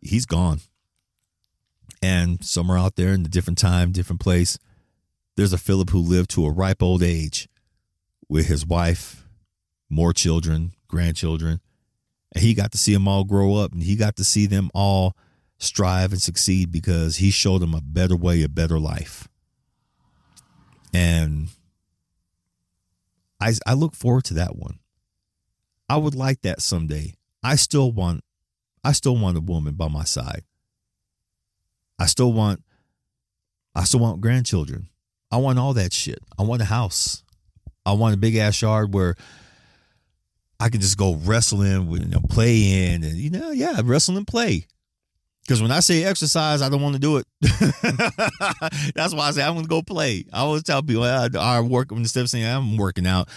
He's 0.00 0.24
gone. 0.24 0.60
And 2.00 2.42
somewhere 2.42 2.78
out 2.78 2.96
there 2.96 3.12
in 3.12 3.20
a 3.26 3.28
different 3.28 3.58
time, 3.58 3.92
different 3.92 4.20
place, 4.20 4.58
there's 5.36 5.52
a 5.52 5.58
Philip 5.58 5.90
who 5.90 5.98
lived 5.98 6.30
to 6.30 6.46
a 6.46 6.50
ripe 6.50 6.82
old 6.82 7.02
age 7.02 7.48
with 8.30 8.46
his 8.46 8.64
wife, 8.64 9.26
more 9.90 10.14
children, 10.14 10.72
grandchildren. 10.88 11.60
And 12.32 12.42
he 12.42 12.54
got 12.54 12.72
to 12.72 12.78
see 12.78 12.94
them 12.94 13.06
all 13.06 13.24
grow 13.24 13.56
up 13.56 13.72
and 13.72 13.82
he 13.82 13.94
got 13.94 14.16
to 14.16 14.24
see 14.24 14.46
them 14.46 14.70
all 14.72 15.14
strive 15.58 16.12
and 16.12 16.22
succeed 16.22 16.72
because 16.72 17.16
he 17.16 17.30
showed 17.30 17.60
them 17.60 17.74
a 17.74 17.82
better 17.82 18.16
way, 18.16 18.42
a 18.42 18.48
better 18.48 18.78
life. 18.78 19.28
And 20.94 21.48
I, 23.40 23.54
I 23.66 23.74
look 23.74 23.94
forward 23.94 24.24
to 24.24 24.34
that 24.34 24.56
one. 24.56 24.78
I 25.88 25.96
would 25.96 26.14
like 26.14 26.42
that 26.42 26.60
someday. 26.60 27.14
I 27.42 27.56
still 27.56 27.92
want 27.92 28.24
I 28.84 28.92
still 28.92 29.16
want 29.16 29.36
a 29.36 29.40
woman 29.40 29.74
by 29.74 29.88
my 29.88 30.04
side. 30.04 30.42
I 31.98 32.06
still 32.06 32.32
want 32.32 32.62
I 33.74 33.84
still 33.84 34.00
want 34.00 34.20
grandchildren. 34.20 34.88
I 35.30 35.36
want 35.36 35.58
all 35.58 35.74
that 35.74 35.92
shit. 35.92 36.20
I 36.38 36.42
want 36.42 36.62
a 36.62 36.66
house. 36.66 37.22
I 37.84 37.92
want 37.92 38.14
a 38.14 38.18
big 38.18 38.36
ass 38.36 38.60
yard 38.60 38.92
where 38.92 39.14
I 40.60 40.68
can 40.68 40.80
just 40.80 40.98
go 40.98 41.14
wrestling, 41.14 41.90
you 41.90 42.06
know, 42.06 42.20
play 42.28 42.92
in, 42.92 43.04
and 43.04 43.16
you 43.16 43.30
know, 43.30 43.50
yeah, 43.50 43.80
wrestle 43.84 44.16
and 44.16 44.26
play. 44.26 44.66
Because 45.48 45.62
when 45.62 45.70
I 45.70 45.80
say 45.80 46.04
exercise, 46.04 46.60
I 46.60 46.68
don't 46.68 46.82
want 46.82 46.94
to 46.94 47.00
do 47.00 47.16
it. 47.16 47.24
That's 48.94 49.14
why 49.14 49.28
I 49.28 49.30
say 49.30 49.42
I'm 49.42 49.54
going 49.54 49.64
to 49.64 49.68
go 49.68 49.80
play. 49.80 50.26
I 50.30 50.40
always 50.40 50.62
tell 50.62 50.82
people 50.82 51.04
I, 51.04 51.30
I 51.38 51.60
work 51.60 51.90
instead 51.90 52.20
of 52.20 52.28
saying 52.28 52.44
I'm 52.44 52.76
working 52.76 53.06
out. 53.06 53.30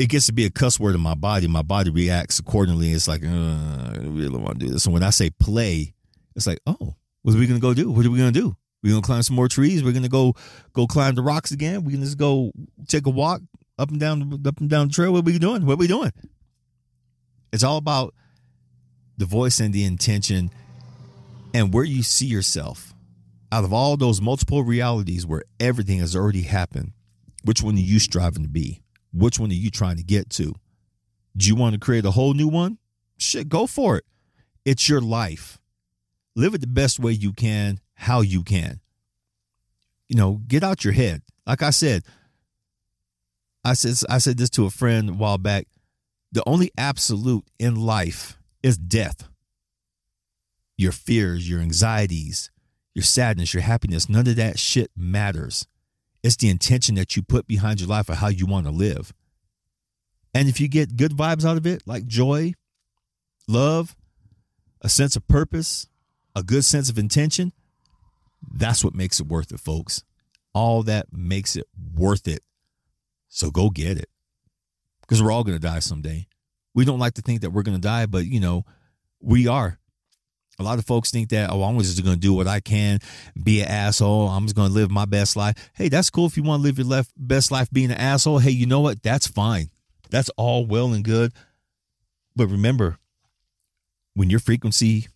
It 0.00 0.08
gets 0.08 0.26
to 0.26 0.32
be 0.32 0.46
a 0.46 0.50
cuss 0.50 0.80
word 0.80 0.96
in 0.96 1.00
my 1.00 1.14
body. 1.14 1.46
My 1.46 1.62
body 1.62 1.90
reacts 1.90 2.40
accordingly. 2.40 2.90
It's 2.90 3.06
like 3.06 3.24
uh, 3.24 3.28
I 3.28 3.98
really 4.00 4.36
want 4.36 4.58
to 4.58 4.66
do 4.66 4.72
this. 4.72 4.84
And 4.86 4.92
when 4.92 5.04
I 5.04 5.10
say 5.10 5.30
play, 5.30 5.94
it's 6.34 6.48
like, 6.48 6.58
oh, 6.66 6.96
what 7.22 7.36
are 7.36 7.38
we 7.38 7.46
going 7.46 7.60
to 7.60 7.64
go 7.64 7.72
do? 7.72 7.88
What 7.88 8.04
are 8.04 8.10
we 8.10 8.18
going 8.18 8.32
to 8.32 8.40
do? 8.40 8.56
We're 8.82 8.90
gonna 8.90 9.02
climb 9.02 9.22
some 9.22 9.36
more 9.36 9.46
trees. 9.46 9.84
We're 9.84 9.92
gonna 9.92 10.08
go 10.08 10.34
go 10.72 10.88
climb 10.88 11.14
the 11.14 11.22
rocks 11.22 11.52
again. 11.52 11.84
We're 11.84 11.92
gonna 11.92 12.04
just 12.04 12.18
go 12.18 12.50
take 12.88 13.06
a 13.06 13.10
walk 13.10 13.40
up 13.78 13.90
and 13.90 14.00
down 14.00 14.42
up 14.44 14.58
and 14.58 14.68
down 14.68 14.88
the 14.88 14.92
trail. 14.92 15.12
What 15.12 15.20
are 15.20 15.22
we 15.22 15.38
doing? 15.38 15.64
What 15.66 15.74
are 15.74 15.76
we 15.76 15.86
doing? 15.86 16.10
It's 17.52 17.62
all 17.62 17.76
about 17.76 18.12
the 19.18 19.24
voice 19.24 19.60
and 19.60 19.72
the 19.72 19.84
intention 19.84 20.50
and 21.54 21.72
where 21.72 21.84
you 21.84 22.02
see 22.02 22.26
yourself. 22.26 22.94
Out 23.50 23.64
of 23.64 23.72
all 23.72 23.96
those 23.96 24.20
multiple 24.20 24.62
realities 24.62 25.26
where 25.26 25.42
everything 25.60 25.98
has 25.98 26.16
already 26.16 26.42
happened, 26.42 26.92
which 27.44 27.62
one 27.62 27.74
are 27.74 27.80
you 27.80 27.98
striving 27.98 28.42
to 28.42 28.48
be? 28.48 28.82
Which 29.12 29.38
one 29.38 29.50
are 29.50 29.54
you 29.54 29.70
trying 29.70 29.96
to 29.96 30.02
get 30.02 30.30
to? 30.30 30.54
Do 31.36 31.46
you 31.46 31.54
want 31.54 31.74
to 31.74 31.80
create 31.80 32.06
a 32.06 32.10
whole 32.10 32.34
new 32.34 32.48
one? 32.48 32.78
Shit, 33.18 33.48
go 33.48 33.66
for 33.66 33.98
it. 33.98 34.04
It's 34.64 34.88
your 34.88 35.00
life. 35.00 35.58
Live 36.34 36.54
it 36.54 36.60
the 36.62 36.66
best 36.66 36.98
way 36.98 37.12
you 37.12 37.32
can 37.32 37.80
how 38.02 38.20
you 38.20 38.42
can. 38.42 38.80
You 40.08 40.16
know, 40.16 40.40
get 40.46 40.64
out 40.64 40.84
your 40.84 40.92
head. 40.92 41.22
Like 41.46 41.62
I 41.62 41.70
said, 41.70 42.02
I 43.64 43.74
said 43.74 43.94
I 44.10 44.18
said 44.18 44.38
this 44.38 44.50
to 44.50 44.66
a 44.66 44.70
friend 44.70 45.10
a 45.10 45.12
while 45.12 45.38
back. 45.38 45.68
The 46.32 46.42
only 46.46 46.70
absolute 46.76 47.44
in 47.58 47.76
life 47.76 48.38
is 48.62 48.76
death. 48.76 49.28
Your 50.76 50.92
fears, 50.92 51.48
your 51.48 51.60
anxieties, 51.60 52.50
your 52.94 53.02
sadness, 53.02 53.54
your 53.54 53.62
happiness, 53.62 54.08
none 54.08 54.26
of 54.26 54.36
that 54.36 54.58
shit 54.58 54.90
matters. 54.96 55.66
It's 56.22 56.36
the 56.36 56.48
intention 56.48 56.94
that 56.94 57.16
you 57.16 57.22
put 57.22 57.46
behind 57.46 57.80
your 57.80 57.88
life 57.88 58.08
or 58.08 58.14
how 58.14 58.28
you 58.28 58.46
want 58.46 58.66
to 58.66 58.72
live. 58.72 59.12
And 60.34 60.48
if 60.48 60.60
you 60.60 60.68
get 60.68 60.96
good 60.96 61.12
vibes 61.12 61.44
out 61.44 61.56
of 61.56 61.66
it, 61.66 61.82
like 61.86 62.06
joy, 62.06 62.54
love, 63.48 63.96
a 64.80 64.88
sense 64.88 65.16
of 65.16 65.26
purpose, 65.28 65.88
a 66.34 66.42
good 66.42 66.64
sense 66.64 66.88
of 66.88 66.98
intention, 66.98 67.52
that's 68.50 68.84
what 68.84 68.94
makes 68.94 69.20
it 69.20 69.26
worth 69.26 69.52
it, 69.52 69.60
folks. 69.60 70.04
All 70.54 70.82
that 70.84 71.06
makes 71.12 71.56
it 71.56 71.66
worth 71.94 72.26
it. 72.28 72.42
So 73.28 73.50
go 73.50 73.70
get 73.70 73.98
it. 73.98 74.08
Because 75.00 75.22
we're 75.22 75.32
all 75.32 75.44
going 75.44 75.58
to 75.58 75.66
die 75.66 75.80
someday. 75.80 76.26
We 76.74 76.84
don't 76.84 76.98
like 76.98 77.14
to 77.14 77.22
think 77.22 77.42
that 77.42 77.50
we're 77.50 77.62
going 77.62 77.76
to 77.76 77.80
die, 77.80 78.06
but 78.06 78.24
you 78.26 78.40
know, 78.40 78.64
we 79.20 79.46
are. 79.46 79.78
A 80.58 80.62
lot 80.62 80.78
of 80.78 80.84
folks 80.84 81.10
think 81.10 81.30
that, 81.30 81.50
oh, 81.50 81.62
I'm 81.62 81.78
just 81.78 82.02
going 82.02 82.14
to 82.14 82.20
do 82.20 82.34
what 82.34 82.46
I 82.46 82.60
can, 82.60 82.98
be 83.42 83.60
an 83.60 83.68
asshole. 83.68 84.28
I'm 84.28 84.44
just 84.44 84.54
going 84.54 84.68
to 84.68 84.74
live 84.74 84.90
my 84.90 85.06
best 85.06 85.34
life. 85.34 85.70
Hey, 85.74 85.88
that's 85.88 86.10
cool 86.10 86.26
if 86.26 86.36
you 86.36 86.42
want 86.42 86.60
to 86.60 86.62
live 86.62 86.78
your 86.78 86.86
left, 86.86 87.10
best 87.16 87.50
life 87.50 87.70
being 87.70 87.90
an 87.90 87.96
asshole. 87.96 88.38
Hey, 88.38 88.50
you 88.50 88.66
know 88.66 88.80
what? 88.80 89.02
That's 89.02 89.26
fine. 89.26 89.70
That's 90.10 90.28
all 90.36 90.66
well 90.66 90.92
and 90.92 91.02
good. 91.02 91.32
But 92.36 92.48
remember, 92.48 92.98
when 94.14 94.28
your 94.28 94.40
frequency 94.40 95.08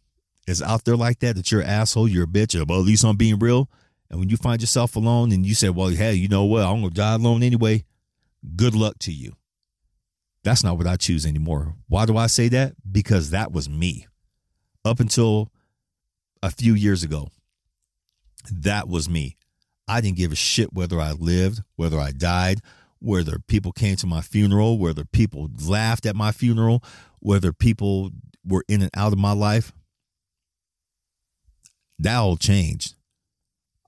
is 0.46 0.62
out 0.62 0.84
there 0.84 0.96
like 0.96 1.18
that, 1.20 1.36
that 1.36 1.52
you're 1.52 1.60
an 1.60 1.68
asshole, 1.68 2.08
you're 2.08 2.24
a 2.24 2.28
bitch, 2.28 2.54
well, 2.66 2.80
at 2.80 2.86
least 2.86 3.04
I'm 3.04 3.16
being 3.16 3.38
real. 3.38 3.68
And 4.10 4.18
when 4.18 4.30
you 4.30 4.36
find 4.36 4.60
yourself 4.60 4.96
alone 4.96 5.32
and 5.32 5.44
you 5.44 5.54
say, 5.54 5.68
well, 5.68 5.88
hey, 5.88 6.14
you 6.14 6.28
know 6.28 6.44
what? 6.44 6.64
I'm 6.64 6.80
going 6.80 6.90
to 6.90 6.94
die 6.94 7.14
alone 7.14 7.42
anyway. 7.42 7.84
Good 8.54 8.74
luck 8.74 8.98
to 9.00 9.12
you. 9.12 9.32
That's 10.44 10.62
not 10.62 10.78
what 10.78 10.86
I 10.86 10.96
choose 10.96 11.26
anymore. 11.26 11.74
Why 11.88 12.06
do 12.06 12.16
I 12.16 12.28
say 12.28 12.48
that? 12.48 12.74
Because 12.90 13.30
that 13.30 13.52
was 13.52 13.68
me 13.68 14.06
up 14.86 15.00
until 15.00 15.50
a 16.42 16.50
few 16.50 16.74
years 16.74 17.02
ago. 17.02 17.28
That 18.50 18.88
was 18.88 19.08
me. 19.08 19.36
I 19.88 20.00
didn't 20.00 20.16
give 20.16 20.32
a 20.32 20.36
shit 20.36 20.72
whether 20.72 21.00
I 21.00 21.12
lived, 21.12 21.62
whether 21.76 21.98
I 21.98 22.12
died, 22.12 22.60
whether 22.98 23.38
people 23.46 23.72
came 23.72 23.96
to 23.96 24.06
my 24.06 24.20
funeral, 24.20 24.78
whether 24.78 25.04
people 25.04 25.50
laughed 25.66 26.06
at 26.06 26.16
my 26.16 26.32
funeral, 26.32 26.82
whether 27.20 27.52
people 27.52 28.10
were 28.44 28.64
in 28.68 28.82
and 28.82 28.90
out 28.96 29.12
of 29.12 29.18
my 29.18 29.32
life 29.32 29.72
that 31.98 32.16
all 32.16 32.36
changed. 32.36 32.94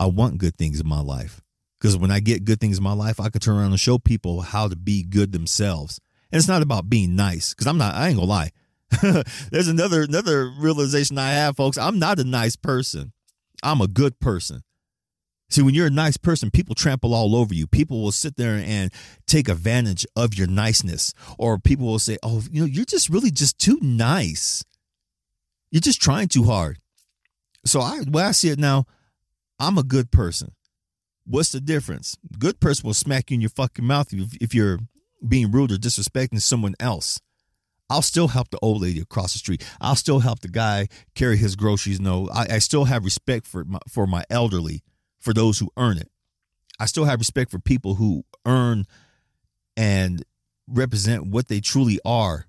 I 0.01 0.07
want 0.07 0.39
good 0.39 0.57
things 0.57 0.81
in 0.81 0.89
my 0.89 1.01
life 1.01 1.43
because 1.79 1.97
when 1.97 2.11
I 2.11 2.21
get 2.21 2.45
good 2.45 2.61
things 2.61 2.79
in 2.79 2.85
my 2.85 2.93
life, 2.93 3.21
I 3.21 3.29
can 3.29 3.41
turn 3.41 3.57
around 3.57 3.71
and 3.71 3.81
show 3.81 3.99
people 3.99 4.41
how 4.41 4.69
to 4.69 4.77
be 4.77 5.03
good 5.03 5.33
themselves. 5.33 6.01
And 6.31 6.39
it's 6.39 6.49
not 6.49 6.63
about 6.63 6.89
being 6.89 7.17
nice 7.17 7.53
because 7.53 7.67
I'm 7.67 7.79
not. 7.79 7.95
I 7.95 8.09
ain't 8.09 8.17
gonna 8.17 8.29
lie. 8.29 8.51
There's 9.51 9.69
another 9.69 10.03
another 10.03 10.51
realization 10.59 11.19
I 11.19 11.31
have, 11.33 11.57
folks. 11.57 11.77
I'm 11.77 11.99
not 11.99 12.19
a 12.19 12.25
nice 12.25 12.57
person. 12.57 13.13
I'm 13.63 13.81
a 13.81 13.89
good 13.89 14.19
person. 14.19 14.63
See, 15.51 15.63
when 15.63 15.75
you're 15.75 15.87
a 15.87 15.91
nice 15.91 16.19
person, 16.19 16.51
people 16.51 16.75
trample 16.75 17.15
all 17.15 17.35
over 17.35 17.55
you. 17.55 17.67
People 17.67 18.03
will 18.03 18.13
sit 18.13 18.37
there 18.37 18.63
and 18.65 18.93
take 19.27 19.49
advantage 19.49 20.07
of 20.15 20.35
your 20.35 20.47
niceness, 20.47 21.15
or 21.39 21.59
people 21.59 21.87
will 21.87 21.99
say, 21.99 22.19
"Oh, 22.23 22.43
you 22.51 22.63
know, 22.63 22.67
you're 22.67 22.85
just 22.85 23.09
really 23.09 23.31
just 23.31 23.59
too 23.59 23.79
nice. 23.81 24.65
You're 25.71 25.81
just 25.81 26.03
trying 26.03 26.29
too 26.29 26.45
hard." 26.45 26.79
So 27.65 27.81
I, 27.81 28.01
way 28.09 28.25
I 28.25 28.31
see 28.33 28.51
it 28.51 28.59
now, 28.59 28.85
I'm 29.59 29.79
a 29.79 29.83
good 29.83 30.11
person. 30.11 30.53
What's 31.25 31.53
the 31.53 31.61
difference? 31.61 32.17
Good 32.39 32.61
person 32.61 32.87
will 32.87 32.95
smack 32.95 33.31
you 33.31 33.35
in 33.35 33.41
your 33.43 33.51
fucking 33.51 33.85
mouth 33.85 34.13
if, 34.13 34.35
if 34.41 34.55
you're 34.55 34.79
being 35.27 35.51
rude 35.51 35.73
or 35.73 35.77
disrespecting 35.77 36.41
someone 36.41 36.75
else. 36.81 37.21
I'll 37.91 38.03
still 38.03 38.29
help 38.29 38.51
the 38.51 38.59
old 38.61 38.83
lady 38.83 39.01
across 39.01 39.33
the 39.33 39.39
street. 39.39 39.65
I'll 39.81 39.97
still 39.97 40.21
help 40.21 40.41
the 40.41 40.49
guy 40.49 40.89
carry 41.15 41.37
his 41.37 41.57
groceries. 41.57 42.01
No, 42.01 42.29
I, 42.33 42.47
I 42.55 42.59
still 42.59 42.85
have 42.85 43.05
respect 43.05 43.47
for 43.47 43.65
my, 43.65 43.79
for 43.89 44.07
my 44.07 44.25
elderly, 44.29 44.83
for 45.19 45.33
those 45.33 45.59
who 45.59 45.71
earn 45.77 45.99
it. 45.99 46.11
I 46.79 46.87
still 46.87 47.05
have 47.05 47.19
respect 47.19 47.51
for 47.51 47.59
people 47.59 47.95
who 47.95 48.25
earn 48.47 48.87
and 49.77 50.25
represent 50.69 51.27
what 51.27 51.49
they 51.49 51.61
truly 51.61 51.99
are. 52.05 52.47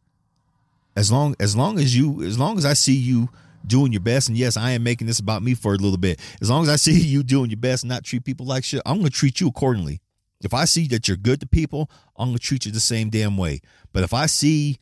As 0.96 1.12
long 1.12 1.36
as 1.40 1.56
long 1.56 1.80
as 1.80 1.96
you 1.96 2.22
as 2.24 2.38
long 2.38 2.58
as 2.58 2.66
I 2.66 2.74
see 2.74 2.96
you 2.96 3.30
doing 3.66 3.94
your 3.94 4.02
best, 4.02 4.28
and 4.28 4.38
yes, 4.38 4.58
I 4.58 4.72
am 4.72 4.84
making 4.84 5.08
this 5.08 5.20
about 5.20 5.44
me 5.44 5.54
for 5.54 5.74
a 5.74 5.78
little 5.78 5.98
bit. 5.98 6.20
As 6.42 6.50
long 6.50 6.64
as 6.64 6.70
I 6.70 6.76
see 6.76 7.00
you 7.00 7.24
doing 7.24 7.50
your 7.50 7.60
best 7.60 7.84
and 7.84 7.90
not 7.90 8.04
treat 8.04 8.26
people 8.26 8.46
like 8.46 8.64
shit, 8.64 8.82
I'm 8.86 8.98
gonna 8.98 9.10
treat 9.10 9.40
you 9.40 9.48
accordingly. 9.48 10.02
If 10.42 10.54
I 10.54 10.66
see 10.66 10.88
that 10.88 11.08
you're 11.08 11.18
good 11.18 11.40
to 11.42 11.48
people, 11.48 11.90
I'm 12.18 12.30
gonna 12.30 12.40
treat 12.40 12.66
you 12.66 12.72
the 12.72 12.80
same 12.80 13.10
damn 13.10 13.38
way. 13.38 13.62
But 13.94 14.04
if 14.04 14.14
I 14.14 14.26
see 14.26 14.80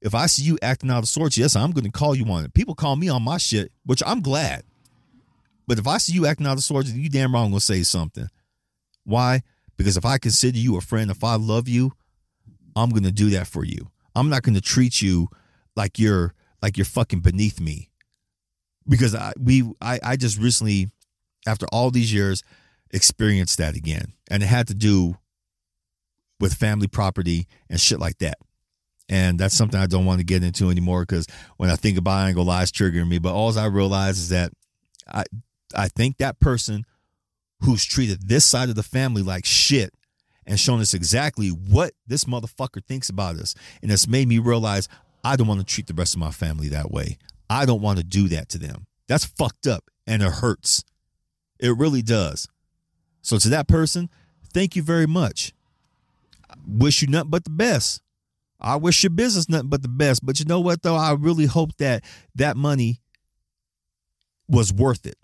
if 0.00 0.14
I 0.14 0.26
see 0.26 0.42
you 0.42 0.58
acting 0.62 0.90
out 0.90 1.02
of 1.02 1.08
sorts, 1.08 1.36
yes, 1.36 1.56
I'm 1.56 1.72
gonna 1.72 1.90
call 1.90 2.14
you 2.14 2.24
on 2.26 2.44
it. 2.44 2.54
People 2.54 2.74
call 2.74 2.96
me 2.96 3.08
on 3.08 3.22
my 3.22 3.36
shit, 3.36 3.72
which 3.84 4.02
I'm 4.06 4.20
glad. 4.20 4.64
But 5.66 5.78
if 5.78 5.86
I 5.86 5.98
see 5.98 6.12
you 6.12 6.26
acting 6.26 6.46
out 6.46 6.56
of 6.56 6.64
sorts, 6.64 6.90
you 6.90 7.08
damn 7.08 7.34
wrong 7.34 7.50
gonna 7.50 7.60
say 7.60 7.82
something. 7.82 8.28
Why? 9.04 9.42
Because 9.76 9.96
if 9.96 10.04
I 10.04 10.18
consider 10.18 10.58
you 10.58 10.76
a 10.76 10.80
friend, 10.80 11.10
if 11.10 11.22
I 11.22 11.36
love 11.36 11.68
you, 11.68 11.92
I'm 12.74 12.90
gonna 12.90 13.12
do 13.12 13.30
that 13.30 13.46
for 13.46 13.64
you. 13.64 13.90
I'm 14.14 14.28
not 14.28 14.42
gonna 14.42 14.60
treat 14.60 15.02
you 15.02 15.28
like 15.76 15.98
you're 15.98 16.34
like 16.62 16.76
you're 16.76 16.84
fucking 16.84 17.20
beneath 17.20 17.60
me. 17.60 17.90
Because 18.88 19.14
I 19.14 19.32
we 19.38 19.70
I, 19.80 20.00
I 20.02 20.16
just 20.16 20.38
recently, 20.38 20.90
after 21.46 21.66
all 21.72 21.90
these 21.90 22.12
years, 22.12 22.42
experienced 22.90 23.58
that 23.58 23.76
again. 23.76 24.14
And 24.30 24.42
it 24.42 24.46
had 24.46 24.66
to 24.68 24.74
do 24.74 25.16
with 26.38 26.54
family 26.54 26.88
property 26.88 27.46
and 27.68 27.80
shit 27.80 28.00
like 28.00 28.18
that. 28.18 28.38
And 29.10 29.40
that's 29.40 29.56
something 29.56 29.78
I 29.78 29.86
don't 29.86 30.06
want 30.06 30.20
to 30.20 30.24
get 30.24 30.44
into 30.44 30.70
anymore 30.70 31.02
because 31.02 31.26
when 31.56 31.68
I 31.68 31.74
think 31.74 31.98
about 31.98 32.12
it, 32.12 32.22
I 32.22 32.28
ain't 32.28 32.36
gonna 32.36 32.48
lie, 32.48 32.62
it's 32.62 32.70
triggering 32.70 33.08
me. 33.08 33.18
But 33.18 33.34
all 33.34 33.58
I 33.58 33.66
realize 33.66 34.18
is 34.18 34.28
that 34.28 34.52
I 35.12 35.24
I 35.74 35.88
think 35.88 36.18
that 36.18 36.38
person 36.38 36.86
who's 37.62 37.84
treated 37.84 38.28
this 38.28 38.46
side 38.46 38.68
of 38.68 38.76
the 38.76 38.84
family 38.84 39.22
like 39.22 39.44
shit 39.44 39.92
and 40.46 40.58
shown 40.58 40.80
us 40.80 40.94
exactly 40.94 41.48
what 41.48 41.92
this 42.06 42.24
motherfucker 42.24 42.84
thinks 42.86 43.08
about 43.08 43.36
us. 43.36 43.54
And 43.82 43.90
it's 43.90 44.08
made 44.08 44.28
me 44.28 44.38
realize 44.38 44.88
I 45.24 45.34
don't 45.36 45.48
want 45.48 45.60
to 45.60 45.66
treat 45.66 45.88
the 45.88 45.94
rest 45.94 46.14
of 46.14 46.20
my 46.20 46.30
family 46.30 46.68
that 46.68 46.90
way. 46.90 47.18
I 47.50 47.66
don't 47.66 47.82
want 47.82 47.98
to 47.98 48.04
do 48.04 48.28
that 48.28 48.48
to 48.50 48.58
them. 48.58 48.86
That's 49.08 49.24
fucked 49.24 49.66
up 49.66 49.90
and 50.06 50.22
it 50.22 50.32
hurts. 50.32 50.84
It 51.58 51.76
really 51.76 52.02
does. 52.02 52.46
So 53.22 53.38
to 53.38 53.48
that 53.48 53.66
person, 53.66 54.08
thank 54.54 54.76
you 54.76 54.82
very 54.84 55.06
much. 55.06 55.52
Wish 56.66 57.02
you 57.02 57.08
nothing 57.08 57.30
but 57.30 57.42
the 57.42 57.50
best. 57.50 58.00
I 58.60 58.76
wish 58.76 59.02
your 59.02 59.10
business 59.10 59.48
nothing 59.48 59.68
but 59.68 59.82
the 59.82 59.88
best. 59.88 60.24
But 60.24 60.38
you 60.38 60.46
know 60.46 60.60
what 60.60 60.82
though? 60.82 60.96
I 60.96 61.12
really 61.12 61.46
hope 61.46 61.76
that 61.78 62.04
that 62.34 62.56
money 62.56 63.00
was 64.48 64.72
worth 64.72 65.06
it 65.06 65.16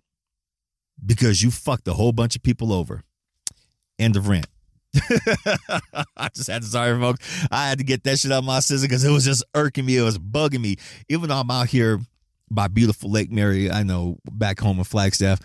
because 1.04 1.42
you 1.42 1.50
fucked 1.50 1.88
a 1.88 1.94
whole 1.94 2.12
bunch 2.12 2.36
of 2.36 2.42
people 2.42 2.72
over. 2.72 3.02
End 3.98 4.16
of 4.16 4.28
rant. 4.28 4.46
I 6.16 6.28
just 6.34 6.48
had 6.48 6.62
to 6.62 6.68
sorry, 6.68 6.98
folks. 6.98 7.46
I 7.50 7.68
had 7.68 7.78
to 7.78 7.84
get 7.84 8.04
that 8.04 8.18
shit 8.18 8.32
out 8.32 8.38
of 8.38 8.44
my 8.44 8.60
system 8.60 8.88
because 8.88 9.04
it 9.04 9.10
was 9.10 9.24
just 9.24 9.44
irking 9.54 9.84
me. 9.84 9.96
It 9.96 10.02
was 10.02 10.18
bugging 10.18 10.60
me. 10.60 10.76
Even 11.08 11.28
though 11.28 11.36
I'm 11.36 11.50
out 11.50 11.68
here 11.68 12.00
by 12.50 12.68
beautiful 12.68 13.10
Lake 13.10 13.30
Mary, 13.30 13.70
I 13.70 13.82
know 13.82 14.18
back 14.30 14.60
home 14.60 14.78
in 14.78 14.84
Flagstaff, 14.84 15.40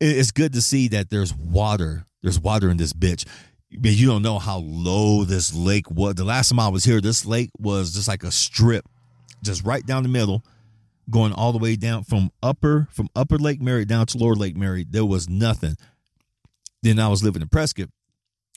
it's 0.00 0.30
good 0.30 0.54
to 0.54 0.62
see 0.62 0.88
that 0.88 1.10
there's 1.10 1.34
water. 1.34 2.06
There's 2.22 2.40
water 2.40 2.70
in 2.70 2.76
this 2.76 2.92
bitch. 2.92 3.26
You 3.70 4.06
don't 4.06 4.22
know 4.22 4.38
how 4.38 4.58
low 4.58 5.24
this 5.24 5.54
lake 5.54 5.90
was. 5.90 6.16
The 6.16 6.24
last 6.24 6.48
time 6.48 6.58
I 6.58 6.68
was 6.68 6.84
here, 6.84 7.00
this 7.00 7.24
lake 7.24 7.50
was 7.58 7.94
just 7.94 8.08
like 8.08 8.24
a 8.24 8.32
strip, 8.32 8.84
just 9.42 9.64
right 9.64 9.84
down 9.86 10.02
the 10.02 10.08
middle 10.08 10.44
going 11.10 11.32
all 11.32 11.52
the 11.52 11.58
way 11.58 11.76
down 11.76 12.04
from 12.04 12.30
upper 12.42 12.88
from 12.92 13.08
upper 13.16 13.36
Lake 13.36 13.60
Mary 13.60 13.84
down 13.84 14.06
to 14.06 14.18
lower 14.18 14.34
Lake 14.34 14.56
Mary. 14.56 14.86
There 14.88 15.04
was 15.04 15.28
nothing. 15.28 15.76
Then 16.82 16.98
I 16.98 17.08
was 17.08 17.22
living 17.22 17.42
in 17.42 17.48
Prescott. 17.48 17.88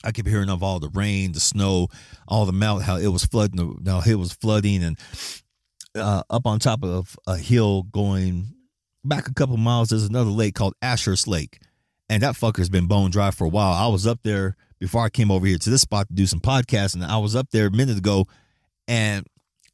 I 0.03 0.11
kept 0.11 0.27
hearing 0.27 0.49
of 0.49 0.61
all 0.61 0.79
the 0.79 0.89
rain, 0.89 1.31
the 1.31 1.39
snow, 1.39 1.87
all 2.27 2.45
the 2.45 2.51
melt, 2.51 2.83
how 2.83 2.97
it 2.97 3.07
was 3.07 3.25
flooding. 3.25 3.79
Now 3.81 4.01
it 4.05 4.15
was 4.15 4.33
flooding, 4.33 4.83
and 4.83 4.99
uh, 5.95 6.23
up 6.29 6.45
on 6.45 6.59
top 6.59 6.83
of 6.83 7.17
a 7.25 7.37
hill 7.37 7.83
going 7.83 8.53
back 9.03 9.27
a 9.27 9.33
couple 9.33 9.57
miles, 9.57 9.89
there's 9.89 10.03
another 10.03 10.29
lake 10.29 10.55
called 10.55 10.73
Ashurst 10.81 11.27
Lake, 11.27 11.59
and 12.09 12.21
that 12.23 12.35
fucker's 12.35 12.69
been 12.69 12.87
bone 12.87 13.11
dry 13.11 13.31
for 13.31 13.45
a 13.45 13.49
while. 13.49 13.73
I 13.73 13.87
was 13.87 14.05
up 14.05 14.19
there 14.23 14.57
before 14.83 15.05
I 15.05 15.09
came 15.09 15.31
over 15.31 15.45
here 15.45 15.57
to 15.57 15.69
this 15.69 15.79
spot 15.79 16.09
to 16.09 16.13
do 16.13 16.27
some 16.27 16.41
podcasting. 16.41 17.07
I 17.07 17.15
was 17.15 17.37
up 17.37 17.51
there 17.51 17.67
a 17.67 17.71
minute 17.71 17.97
ago, 17.97 18.25
and 18.85 19.25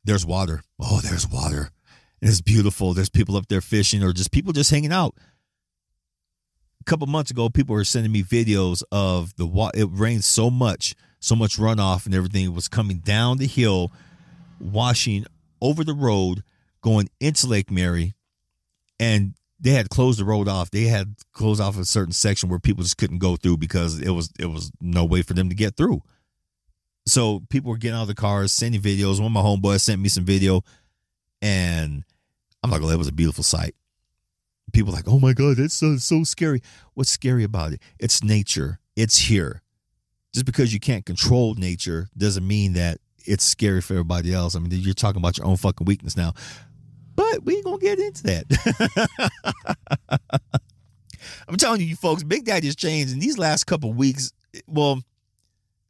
there's 0.04 0.24
water. 0.24 0.62
Oh, 0.80 1.02
there's 1.02 1.28
water 1.28 1.72
And 2.22 2.30
it's 2.30 2.42
beautiful. 2.42 2.94
There's 2.94 3.10
people 3.10 3.36
up 3.36 3.48
there 3.48 3.60
fishing 3.60 4.04
or 4.04 4.14
just 4.14 4.32
people 4.32 4.54
just 4.54 4.70
hanging 4.70 4.92
out. 4.92 5.16
A 6.82 6.84
couple 6.84 7.08
months 7.08 7.32
ago, 7.32 7.50
people 7.50 7.74
were 7.74 7.84
sending 7.86 8.12
me 8.12 8.22
videos 8.22 8.84
of 8.92 9.36
the 9.36 9.48
water. 9.48 9.80
It 9.80 9.90
rained 9.92 10.26
so 10.26 10.52
much, 10.52 10.94
so 11.20 11.36
much 11.36 11.58
runoff 11.58 12.06
and 12.06 12.14
everything 12.14 12.54
was 12.54 12.68
coming 12.68 13.00
down 13.00 13.40
the 13.40 13.48
hill, 13.48 13.92
washing 14.60 15.26
over 15.60 15.84
the 15.84 15.96
road, 15.96 16.44
going 16.82 17.10
into 17.20 17.48
Lake 17.48 17.72
Mary, 17.72 18.14
and 19.00 19.34
they 19.60 19.72
had 19.72 19.90
closed 19.90 20.20
the 20.20 20.26
road 20.26 20.48
off. 20.48 20.72
They 20.72 20.84
had 20.84 21.16
closed 21.34 21.62
off 21.62 21.78
a 21.78 21.86
certain 21.86 22.14
section 22.14 22.50
where 22.50 22.60
people 22.60 22.84
just 22.84 22.98
couldn't 22.98 23.20
go 23.20 23.36
through 23.36 23.58
because 23.58 24.00
it 24.00 24.12
was 24.12 24.32
it 24.40 24.48
was 24.48 24.72
no 24.80 25.06
way 25.06 25.22
for 25.22 25.34
them 25.34 25.50
to 25.50 25.56
get 25.56 25.76
through. 25.76 26.02
So 27.06 27.42
people 27.50 27.72
were 27.72 27.78
getting 27.78 27.98
out 27.98 28.04
of 28.04 28.08
the 28.08 28.16
cars, 28.16 28.54
sending 28.54 28.82
videos. 28.82 29.20
One 29.20 29.28
of 29.28 29.32
my 29.32 29.42
homeboys 29.42 29.82
sent 29.82 30.02
me 30.02 30.10
some 30.10 30.26
video, 30.26 30.64
and 31.42 32.04
I'm 32.64 32.72
lie, 32.72 32.78
it 32.78 32.84
oh, 32.84 32.98
was 32.98 33.08
a 33.08 33.14
beautiful 33.14 33.44
sight. 33.44 33.76
People 34.74 34.94
like, 34.94 35.08
oh 35.08 35.20
my 35.20 35.34
God, 35.34 35.58
that's 35.58 35.74
so, 35.74 35.98
so 35.98 36.24
scary. 36.24 36.62
What's 36.94 37.10
scary 37.10 37.44
about 37.44 37.74
it? 37.74 37.82
It's 38.00 38.24
nature. 38.24 38.80
It's 38.96 39.18
here. 39.18 39.64
Just 40.34 40.46
because 40.46 40.74
you 40.74 40.80
can't 40.80 41.06
control 41.06 41.56
nature 41.56 42.08
doesn't 42.16 42.46
mean 42.46 42.74
that 42.74 43.00
it's 43.26 43.44
scary 43.44 43.82
for 43.82 43.94
everybody 43.94 44.34
else. 44.34 44.56
I 44.56 44.60
mean, 44.60 44.72
you're 44.72 44.94
talking 44.94 45.20
about 45.20 45.38
your 45.38 45.48
own 45.48 45.58
fucking 45.58 45.86
weakness 45.86 46.16
now. 46.16 46.34
But 47.20 47.44
we 47.44 47.58
ain't 47.58 47.66
gonna 47.66 47.80
get 47.80 48.00
into 48.00 48.24
that. 48.24 49.60
I'm 51.50 51.58
telling 51.58 51.82
you, 51.82 51.88
you 51.88 51.98
folks, 51.98 52.24
Big 52.24 52.46
Daddy 52.46 52.68
has 52.68 52.78
changed 52.78 53.12
in 53.12 53.20
these 53.20 53.38
last 53.38 53.66
couple 53.66 53.92
weeks. 53.92 54.32
Well, 54.68 55.02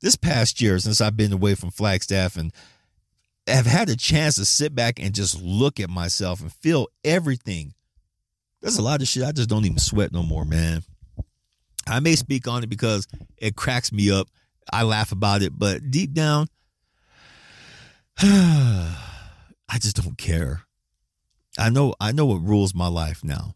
this 0.01 0.15
past 0.15 0.59
year 0.59 0.79
since 0.79 1.01
I've 1.01 1.15
been 1.15 1.31
away 1.31 1.53
from 1.53 1.69
Flagstaff 1.69 2.35
and 2.35 2.51
have 3.45 3.67
had 3.67 3.89
a 3.89 3.95
chance 3.95 4.37
to 4.37 4.45
sit 4.45 4.73
back 4.73 4.99
and 4.99 5.13
just 5.13 5.39
look 5.39 5.79
at 5.79 5.91
myself 5.91 6.41
and 6.41 6.51
feel 6.51 6.87
everything. 7.03 7.75
There's 8.63 8.79
a 8.79 8.81
lot 8.81 9.03
of 9.03 9.07
shit 9.07 9.23
I 9.23 9.31
just 9.31 9.49
don't 9.49 9.65
even 9.65 9.77
sweat 9.77 10.11
no 10.11 10.23
more, 10.23 10.45
man. 10.45 10.81
I 11.85 11.99
may 11.99 12.15
speak 12.15 12.47
on 12.47 12.63
it 12.63 12.71
because 12.71 13.07
it 13.37 13.55
cracks 13.55 13.91
me 13.91 14.09
up. 14.09 14.29
I 14.73 14.81
laugh 14.81 15.11
about 15.11 15.43
it, 15.43 15.51
but 15.55 15.91
deep 15.91 16.13
down, 16.13 16.47
I 18.19 18.97
just 19.79 20.01
don't 20.01 20.17
care. 20.17 20.63
I 21.60 21.69
know 21.69 21.93
I 22.00 22.12
know 22.12 22.26
what 22.26 22.41
rules 22.41 22.74
my 22.74 22.88
life 22.88 23.24
now. 23.24 23.56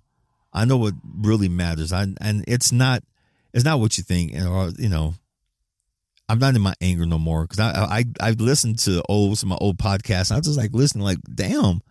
I 0.52 0.66
know 0.66 0.78
what 0.78 0.94
really 1.04 1.50
matters. 1.50 1.92
I 1.92 2.04
and 2.22 2.44
it's 2.48 2.72
not 2.72 3.04
it's 3.54 3.66
not 3.66 3.80
what 3.80 3.98
you 3.98 4.04
think 4.04 4.34
or 4.36 4.72
you 4.78 4.90
know 4.90 5.16
I'm 6.30 6.40
not 6.40 6.56
in 6.56 6.62
my 6.62 6.74
anger 6.82 7.06
no 7.06 7.18
more 7.18 7.44
because 7.44 7.60
I 7.60 8.00
I 8.00 8.06
I 8.20 8.32
listened 8.32 8.80
to 8.80 9.04
old 9.10 9.38
some 9.38 9.52
of 9.52 9.60
my 9.60 9.66
old 9.66 9.78
podcasts. 9.78 10.32
I 10.32 10.38
was 10.38 10.46
just 10.46 10.58
like 10.58 10.72
listening, 10.74 11.04
like, 11.04 11.20
damn, 11.34 11.82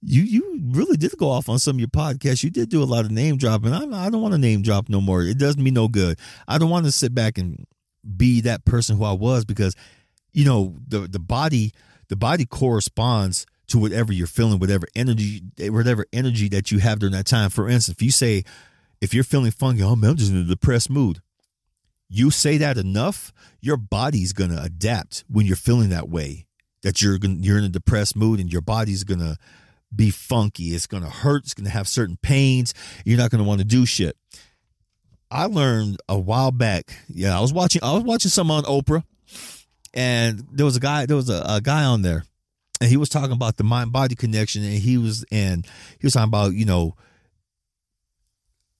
you 0.00 0.22
you 0.22 0.60
really 0.70 0.96
did 0.96 1.16
go 1.18 1.30
off 1.30 1.48
on 1.48 1.58
some 1.58 1.76
of 1.76 1.80
your 1.80 1.88
podcasts. 1.88 2.42
You 2.42 2.50
did 2.50 2.70
do 2.70 2.82
a 2.82 2.84
lot 2.84 3.04
of 3.04 3.10
name 3.10 3.36
dropping. 3.36 3.72
I 3.72 4.06
I 4.06 4.10
don't 4.10 4.22
want 4.22 4.32
to 4.32 4.38
name 4.38 4.62
drop 4.62 4.88
no 4.88 5.00
more. 5.00 5.22
It 5.22 5.38
does 5.38 5.56
me 5.56 5.70
no 5.70 5.88
good. 5.88 6.18
I 6.48 6.58
don't 6.58 6.70
want 6.70 6.86
to 6.86 6.92
sit 6.92 7.14
back 7.14 7.36
and 7.36 7.66
be 8.16 8.40
that 8.42 8.64
person 8.64 8.96
who 8.96 9.04
I 9.04 9.12
was 9.12 9.44
because 9.44 9.74
you 10.32 10.44
know 10.44 10.74
the 10.88 11.00
the 11.00 11.18
body 11.18 11.72
the 12.08 12.16
body 12.16 12.46
corresponds 12.46 13.46
to 13.68 13.78
whatever 13.78 14.12
you're 14.12 14.26
feeling, 14.26 14.58
whatever 14.58 14.86
energy 14.94 15.42
whatever 15.58 16.06
energy 16.12 16.48
that 16.48 16.70
you 16.70 16.78
have 16.78 16.98
during 16.98 17.14
that 17.14 17.26
time. 17.26 17.50
For 17.50 17.68
instance, 17.68 17.96
if 17.96 18.02
you 18.02 18.10
say 18.10 18.44
if 19.00 19.14
you're 19.14 19.24
feeling 19.24 19.50
funky, 19.50 19.82
oh 19.82 19.96
man, 19.96 20.10
I'm 20.10 20.16
just 20.16 20.32
in 20.32 20.38
a 20.38 20.44
depressed 20.44 20.90
mood 20.90 21.20
you 22.08 22.30
say 22.30 22.58
that 22.58 22.78
enough, 22.78 23.32
your 23.60 23.76
body's 23.76 24.32
to 24.50 24.62
adapt 24.62 25.24
when 25.28 25.46
you're 25.46 25.56
feeling 25.56 25.90
that 25.90 26.08
way. 26.08 26.46
That 26.82 27.00
you're 27.00 27.18
gonna, 27.18 27.36
you're 27.38 27.58
in 27.58 27.64
a 27.64 27.70
depressed 27.70 28.14
mood 28.14 28.40
and 28.40 28.52
your 28.52 28.60
body's 28.60 29.04
to 29.20 29.36
be 29.94 30.10
funky. 30.10 30.74
It's 30.74 30.86
to 31.02 31.10
hurt. 31.10 31.44
It's 31.44 31.54
to 31.64 31.72
have 31.72 31.88
certain 31.88 32.18
pains. 32.20 32.74
You're 33.04 33.18
not 33.18 33.30
to 33.42 33.48
want 33.48 33.60
to 33.60 33.66
do 33.66 33.86
shit. 33.86 34.16
I 35.30 35.46
learned 35.46 35.96
a 36.08 36.18
while 36.18 36.52
back. 36.52 36.94
Yeah, 37.08 37.36
I 37.36 37.40
was 37.40 37.52
watching. 37.52 37.82
I 37.82 37.94
was 37.94 38.04
watching 38.04 38.30
some 38.30 38.50
on 38.50 38.64
Oprah, 38.64 39.02
and 39.94 40.46
there 40.52 40.66
was 40.66 40.76
a 40.76 40.80
guy. 40.80 41.06
There 41.06 41.16
was 41.16 41.30
a, 41.30 41.42
a 41.48 41.60
guy 41.60 41.84
on 41.84 42.02
there, 42.02 42.24
and 42.84 42.90
he 42.90 42.98
was 42.98 43.08
talking 43.08 43.32
about 43.32 43.56
the 43.56 43.64
mind 43.64 43.92
body 43.92 44.14
connection, 44.14 44.62
and 44.62 44.74
he 44.74 44.98
was 44.98 45.24
and 45.32 45.66
he 45.98 46.06
was 46.06 46.12
talking 46.12 46.28
about 46.28 46.52
you 46.52 46.66
know 46.66 46.94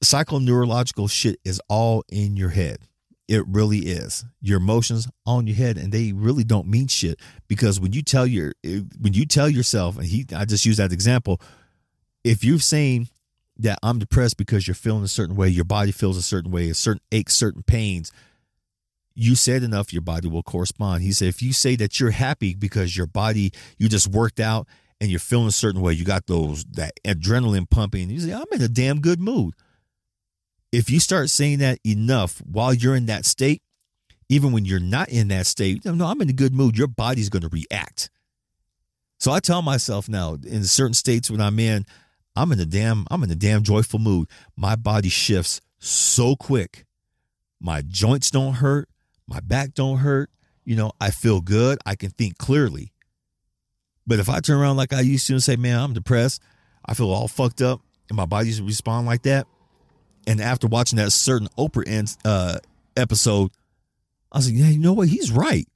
psychoneurological 0.02 1.10
shit 1.10 1.40
is 1.42 1.58
all 1.70 2.04
in 2.10 2.36
your 2.36 2.50
head. 2.50 2.80
It 3.28 3.46
really 3.48 3.78
is. 3.78 4.26
Your 4.42 4.58
emotions 4.58 5.08
on 5.24 5.46
your 5.46 5.56
head, 5.56 5.78
and 5.78 5.90
they 5.90 6.12
really 6.12 6.44
don't 6.44 6.66
mean 6.66 6.86
shit. 6.88 7.18
Because 7.48 7.80
when 7.80 7.94
you 7.94 8.02
tell 8.02 8.26
your 8.26 8.52
when 8.62 9.14
you 9.14 9.24
tell 9.24 9.48
yourself, 9.48 9.96
and 9.96 10.04
he, 10.04 10.26
I 10.36 10.44
just 10.44 10.66
use 10.66 10.76
that 10.76 10.92
example. 10.92 11.40
If 12.24 12.44
you've 12.44 12.62
seen 12.62 13.08
that 13.56 13.78
I'm 13.82 13.98
depressed 13.98 14.36
because 14.36 14.68
you're 14.68 14.74
feeling 14.74 15.02
a 15.02 15.08
certain 15.08 15.34
way, 15.34 15.48
your 15.48 15.64
body 15.64 15.92
feels 15.92 16.18
a 16.18 16.22
certain 16.22 16.50
way, 16.50 16.68
a 16.68 16.74
certain 16.74 17.00
aches, 17.10 17.34
certain 17.34 17.62
pains, 17.62 18.12
you 19.14 19.34
said 19.34 19.62
enough, 19.62 19.92
your 19.92 20.02
body 20.02 20.28
will 20.28 20.42
correspond. 20.42 21.02
He 21.02 21.12
said, 21.12 21.28
if 21.28 21.42
you 21.42 21.52
say 21.52 21.76
that 21.76 22.00
you're 22.00 22.10
happy 22.10 22.54
because 22.54 22.96
your 22.96 23.06
body, 23.06 23.52
you 23.78 23.88
just 23.88 24.08
worked 24.08 24.40
out 24.40 24.66
and 25.00 25.10
you're 25.10 25.20
feeling 25.20 25.46
a 25.46 25.52
certain 25.52 25.80
way, 25.80 25.92
you 25.92 26.04
got 26.04 26.26
those 26.26 26.64
that 26.72 26.94
adrenaline 27.04 27.68
pumping, 27.68 28.10
you 28.10 28.20
say, 28.20 28.32
I'm 28.32 28.44
in 28.52 28.62
a 28.62 28.68
damn 28.68 29.00
good 29.00 29.20
mood. 29.20 29.54
If 30.72 30.90
you 30.90 30.98
start 30.98 31.30
saying 31.30 31.58
that 31.58 31.78
enough 31.86 32.38
while 32.38 32.74
you're 32.74 32.96
in 32.96 33.06
that 33.06 33.24
state, 33.24 33.62
even 34.28 34.52
when 34.52 34.64
you're 34.64 34.80
not 34.80 35.08
in 35.08 35.28
that 35.28 35.46
state, 35.46 35.84
no, 35.84 36.06
I'm 36.06 36.20
in 36.20 36.30
a 36.30 36.32
good 36.32 36.54
mood, 36.54 36.76
your 36.76 36.88
body's 36.88 37.28
going 37.28 37.42
to 37.42 37.48
react. 37.48 38.10
So 39.18 39.30
I 39.30 39.38
tell 39.38 39.62
myself 39.62 40.08
now, 40.08 40.34
in 40.34 40.64
certain 40.64 40.94
states 40.94 41.30
when 41.30 41.40
I'm 41.40 41.58
in, 41.60 41.86
I'm 42.34 42.50
in 42.50 42.58
a 42.58 42.66
damn, 42.66 43.06
I'm 43.10 43.22
in 43.22 43.30
a 43.30 43.36
damn 43.36 43.62
joyful 43.62 44.00
mood. 44.00 44.28
My 44.56 44.74
body 44.74 45.08
shifts 45.08 45.60
so 45.78 46.34
quick. 46.34 46.84
My 47.60 47.80
joints 47.80 48.30
don't 48.30 48.54
hurt. 48.54 48.88
My 49.26 49.40
back 49.40 49.74
don't 49.74 49.98
hurt. 49.98 50.30
You 50.64 50.76
know, 50.76 50.92
I 51.00 51.10
feel 51.10 51.40
good. 51.40 51.78
I 51.84 51.94
can 51.94 52.10
think 52.10 52.38
clearly. 52.38 52.92
But 54.06 54.18
if 54.18 54.28
I 54.28 54.40
turn 54.40 54.58
around 54.58 54.76
like 54.76 54.92
I 54.92 55.00
used 55.00 55.26
to 55.28 55.34
and 55.34 55.42
say, 55.42 55.56
man, 55.56 55.78
I'm 55.78 55.92
depressed, 55.92 56.42
I 56.84 56.94
feel 56.94 57.10
all 57.10 57.28
fucked 57.28 57.62
up, 57.62 57.80
and 58.08 58.16
my 58.16 58.26
body's 58.26 58.60
respond 58.60 59.06
like 59.06 59.22
that, 59.22 59.46
and 60.26 60.40
after 60.40 60.66
watching 60.66 60.98
that 60.98 61.10
certain 61.10 61.48
Oprah 61.58 62.16
uh, 62.24 62.58
episode, 62.96 63.50
I 64.30 64.38
was 64.38 64.50
like, 64.50 64.58
yeah, 64.58 64.68
you 64.68 64.78
know 64.78 64.92
what? 64.92 65.08
He's 65.08 65.30
right. 65.30 65.66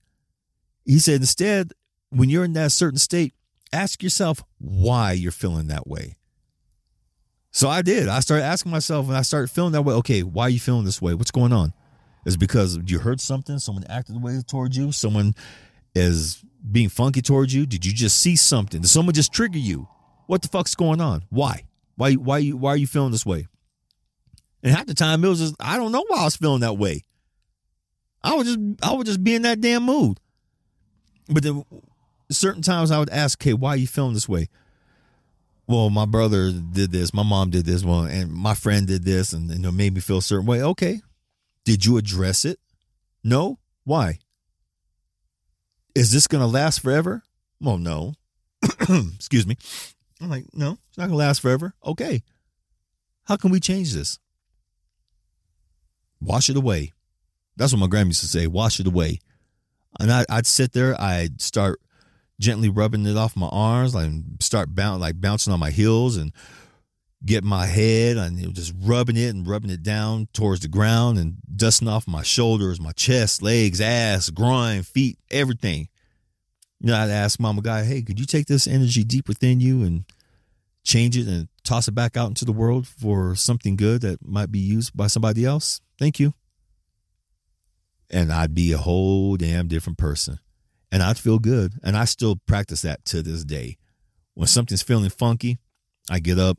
He 0.84 0.98
said, 0.98 1.20
instead, 1.20 1.72
when 2.10 2.28
you're 2.28 2.44
in 2.44 2.54
that 2.54 2.72
certain 2.72 2.98
state, 2.98 3.34
ask 3.72 4.02
yourself 4.02 4.42
why 4.58 5.12
you're 5.12 5.32
feeling 5.32 5.68
that 5.68 5.86
way. 5.86 6.16
So 7.50 7.68
I 7.68 7.82
did. 7.82 8.08
I 8.08 8.20
started 8.20 8.44
asking 8.44 8.72
myself, 8.72 9.08
and 9.08 9.16
I 9.16 9.22
started 9.22 9.50
feeling 9.50 9.72
that 9.72 9.82
way. 9.82 9.94
Okay, 9.94 10.22
why 10.22 10.44
are 10.44 10.50
you 10.50 10.60
feeling 10.60 10.84
this 10.84 11.00
way? 11.00 11.14
What's 11.14 11.30
going 11.30 11.52
on? 11.52 11.72
Is 12.28 12.36
because 12.36 12.78
you 12.84 12.98
heard 12.98 13.22
something? 13.22 13.58
Someone 13.58 13.84
acted 13.88 14.14
the 14.14 14.18
way 14.18 14.38
towards 14.46 14.76
you? 14.76 14.92
Someone 14.92 15.34
is 15.94 16.44
being 16.70 16.90
funky 16.90 17.22
towards 17.22 17.54
you? 17.54 17.64
Did 17.64 17.86
you 17.86 17.92
just 17.94 18.20
see 18.20 18.36
something? 18.36 18.82
Did 18.82 18.88
someone 18.88 19.14
just 19.14 19.32
trigger 19.32 19.56
you? 19.56 19.88
What 20.26 20.42
the 20.42 20.48
fuck's 20.48 20.74
going 20.74 21.00
on? 21.00 21.24
Why? 21.30 21.62
Why? 21.96 22.12
Why? 22.12 22.36
You? 22.36 22.58
Why 22.58 22.72
are 22.72 22.76
you 22.76 22.86
feeling 22.86 23.12
this 23.12 23.24
way? 23.24 23.46
And 24.62 24.76
half 24.76 24.84
the 24.84 24.92
time 24.92 25.24
it 25.24 25.28
was 25.28 25.38
just 25.38 25.54
I 25.58 25.78
don't 25.78 25.90
know 25.90 26.04
why 26.06 26.18
I 26.18 26.24
was 26.24 26.36
feeling 26.36 26.60
that 26.60 26.76
way. 26.76 27.06
I 28.22 28.34
was 28.34 28.46
just 28.46 28.58
I 28.82 28.92
would 28.92 29.06
just 29.06 29.24
be 29.24 29.34
in 29.34 29.40
that 29.42 29.62
damn 29.62 29.84
mood. 29.84 30.20
But 31.30 31.42
then 31.42 31.64
certain 32.30 32.60
times 32.60 32.90
I 32.90 32.98
would 32.98 33.08
ask, 33.08 33.40
"Okay, 33.40 33.54
why 33.54 33.70
are 33.70 33.76
you 33.78 33.86
feeling 33.86 34.12
this 34.12 34.28
way?" 34.28 34.50
Well, 35.66 35.88
my 35.88 36.04
brother 36.04 36.52
did 36.52 36.92
this, 36.92 37.14
my 37.14 37.22
mom 37.22 37.48
did 37.48 37.64
this, 37.64 37.84
well, 37.84 38.02
and 38.02 38.30
my 38.30 38.52
friend 38.52 38.86
did 38.86 39.04
this, 39.04 39.32
and, 39.32 39.50
and 39.50 39.64
it 39.64 39.72
made 39.72 39.94
me 39.94 40.00
feel 40.00 40.18
a 40.18 40.22
certain 40.22 40.46
way. 40.46 40.62
Okay, 40.62 41.00
did 41.68 41.84
you 41.84 41.98
address 41.98 42.46
it? 42.46 42.58
No. 43.22 43.58
Why? 43.84 44.20
Is 45.94 46.10
this 46.10 46.26
going 46.26 46.40
to 46.40 46.46
last 46.46 46.80
forever? 46.80 47.22
Well, 47.60 47.76
no. 47.76 48.14
Excuse 49.16 49.46
me. 49.46 49.58
I'm 50.18 50.30
like, 50.30 50.46
no, 50.54 50.78
it's 50.88 50.96
not 50.96 51.08
going 51.08 51.18
to 51.18 51.26
last 51.26 51.42
forever. 51.42 51.74
Okay. 51.84 52.22
How 53.24 53.36
can 53.36 53.50
we 53.50 53.60
change 53.60 53.92
this? 53.92 54.18
Wash 56.22 56.48
it 56.48 56.56
away. 56.56 56.94
That's 57.58 57.74
what 57.74 57.80
my 57.80 57.86
grandma 57.86 58.08
used 58.08 58.22
to 58.22 58.28
say. 58.28 58.46
Wash 58.46 58.80
it 58.80 58.86
away. 58.86 59.18
And 60.00 60.10
I, 60.10 60.24
would 60.30 60.46
sit 60.46 60.72
there. 60.72 60.98
I'd 60.98 61.42
start 61.42 61.82
gently 62.40 62.70
rubbing 62.70 63.04
it 63.04 63.18
off 63.18 63.36
my 63.36 63.48
arms, 63.48 63.94
like 63.94 64.10
start 64.40 64.74
bound, 64.74 65.02
like 65.02 65.20
bouncing 65.20 65.52
on 65.52 65.60
my 65.60 65.70
heels, 65.70 66.16
and 66.16 66.32
get 67.24 67.42
my 67.42 67.66
head 67.66 68.16
and 68.16 68.54
just 68.54 68.72
rubbing 68.80 69.16
it 69.16 69.34
and 69.34 69.46
rubbing 69.46 69.70
it 69.70 69.82
down 69.82 70.28
towards 70.32 70.60
the 70.60 70.68
ground 70.68 71.18
and 71.18 71.36
dusting 71.56 71.88
off 71.88 72.06
my 72.06 72.22
shoulders, 72.22 72.80
my 72.80 72.92
chest, 72.92 73.42
legs, 73.42 73.80
ass, 73.80 74.30
groin, 74.30 74.82
feet, 74.82 75.18
everything. 75.30 75.88
You 76.80 76.88
know, 76.88 76.96
I'd 76.96 77.10
ask 77.10 77.40
Mama 77.40 77.60
Gaia, 77.60 77.84
hey, 77.84 78.02
could 78.02 78.20
you 78.20 78.26
take 78.26 78.46
this 78.46 78.68
energy 78.68 79.02
deep 79.02 79.26
within 79.26 79.58
you 79.58 79.82
and 79.82 80.04
change 80.84 81.16
it 81.16 81.26
and 81.26 81.48
toss 81.64 81.88
it 81.88 81.94
back 81.94 82.16
out 82.16 82.28
into 82.28 82.44
the 82.44 82.52
world 82.52 82.86
for 82.86 83.34
something 83.34 83.74
good 83.74 84.00
that 84.02 84.24
might 84.24 84.52
be 84.52 84.60
used 84.60 84.96
by 84.96 85.08
somebody 85.08 85.44
else? 85.44 85.80
Thank 85.98 86.20
you. 86.20 86.34
And 88.10 88.32
I'd 88.32 88.54
be 88.54 88.72
a 88.72 88.78
whole 88.78 89.36
damn 89.36 89.66
different 89.66 89.98
person. 89.98 90.38
And 90.90 91.02
I'd 91.02 91.18
feel 91.18 91.40
good. 91.40 91.74
And 91.82 91.96
I 91.96 92.04
still 92.04 92.36
practice 92.46 92.82
that 92.82 93.04
to 93.06 93.22
this 93.22 93.44
day. 93.44 93.76
When 94.34 94.46
something's 94.46 94.82
feeling 94.82 95.10
funky, 95.10 95.58
I 96.08 96.20
get 96.20 96.38
up, 96.38 96.58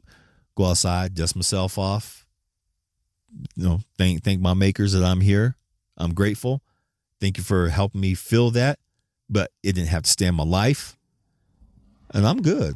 go 0.56 0.66
outside, 0.66 1.16
dust 1.16 1.36
myself 1.36 1.78
off. 1.78 2.26
You 3.56 3.64
know, 3.64 3.80
thank 3.98 4.24
thank 4.24 4.42
my 4.42 4.54
makers 4.54 4.94
that 4.94 5.04
I'm 5.04 5.22
here. 5.22 5.56
I'm 5.98 6.14
grateful. 6.14 6.62
Thank 7.20 7.38
you 7.38 7.44
for 7.44 7.70
helping 7.70 8.02
me 8.02 8.14
feel 8.16 8.52
that, 8.52 8.80
but 9.30 9.52
it 9.62 9.74
didn't 9.74 9.90
have 9.90 10.04
to 10.04 10.10
stand 10.10 10.36
my 10.36 10.44
life. 10.44 10.98
And 12.12 12.26
I'm 12.26 12.42
good. 12.42 12.76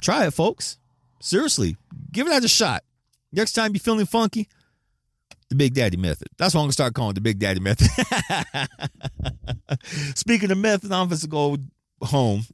Try 0.00 0.26
it, 0.26 0.32
folks. 0.32 0.78
Seriously, 1.20 1.76
give 2.10 2.26
it 2.26 2.44
a 2.44 2.48
shot. 2.48 2.82
Next 3.32 3.52
time 3.52 3.72
you're 3.72 3.80
feeling 3.80 4.04
funky, 4.06 4.48
the 5.48 5.54
Big 5.54 5.74
Daddy 5.74 5.96
method. 5.96 6.28
That's 6.36 6.54
what 6.54 6.60
I'm 6.60 6.64
gonna 6.64 6.72
start 6.72 6.94
calling 6.94 7.14
the 7.14 7.20
Big 7.20 7.38
Daddy 7.38 7.60
method. 7.60 7.88
Speaking 10.16 10.50
of 10.50 10.58
method, 10.58 10.90
I'm 10.92 11.06
supposed 11.06 11.22
to 11.22 11.28
go 11.28 11.56
home. 12.02 12.44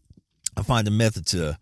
I 0.57 0.63
find 0.63 0.87
a 0.87 0.91
method 0.91 1.27
to 1.29 1.59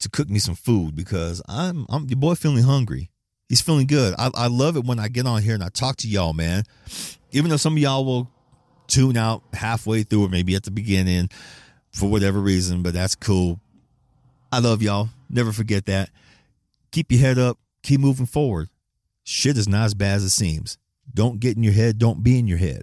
to 0.00 0.08
cook 0.08 0.28
me 0.28 0.38
some 0.38 0.54
food 0.54 0.94
because 0.94 1.42
I'm 1.48 1.86
I'm 1.88 2.06
your 2.06 2.18
boy 2.18 2.34
feeling 2.34 2.64
hungry. 2.64 3.10
He's 3.48 3.60
feeling 3.60 3.86
good. 3.86 4.14
I, 4.18 4.30
I 4.34 4.46
love 4.48 4.76
it 4.76 4.84
when 4.84 4.98
I 4.98 5.08
get 5.08 5.26
on 5.26 5.42
here 5.42 5.54
and 5.54 5.64
I 5.64 5.70
talk 5.70 5.96
to 5.98 6.08
y'all, 6.08 6.34
man. 6.34 6.64
Even 7.32 7.50
though 7.50 7.56
some 7.56 7.74
of 7.74 7.78
y'all 7.78 8.04
will 8.04 8.30
tune 8.86 9.16
out 9.16 9.42
halfway 9.54 10.02
through 10.02 10.26
or 10.26 10.28
maybe 10.28 10.54
at 10.54 10.64
the 10.64 10.70
beginning 10.70 11.30
for 11.92 12.10
whatever 12.10 12.40
reason, 12.40 12.82
but 12.82 12.92
that's 12.92 13.14
cool. 13.14 13.60
I 14.52 14.60
love 14.60 14.82
y'all. 14.82 15.08
Never 15.30 15.52
forget 15.52 15.86
that. 15.86 16.10
Keep 16.90 17.12
your 17.12 17.20
head 17.20 17.38
up. 17.38 17.58
Keep 17.82 18.00
moving 18.00 18.26
forward. 18.26 18.68
Shit 19.24 19.58
is 19.58 19.68
not 19.68 19.84
as 19.84 19.94
bad 19.94 20.16
as 20.16 20.24
it 20.24 20.30
seems. 20.30 20.78
Don't 21.12 21.40
get 21.40 21.56
in 21.56 21.62
your 21.62 21.72
head. 21.72 21.98
Don't 21.98 22.22
be 22.22 22.38
in 22.38 22.46
your 22.46 22.58
head. 22.58 22.82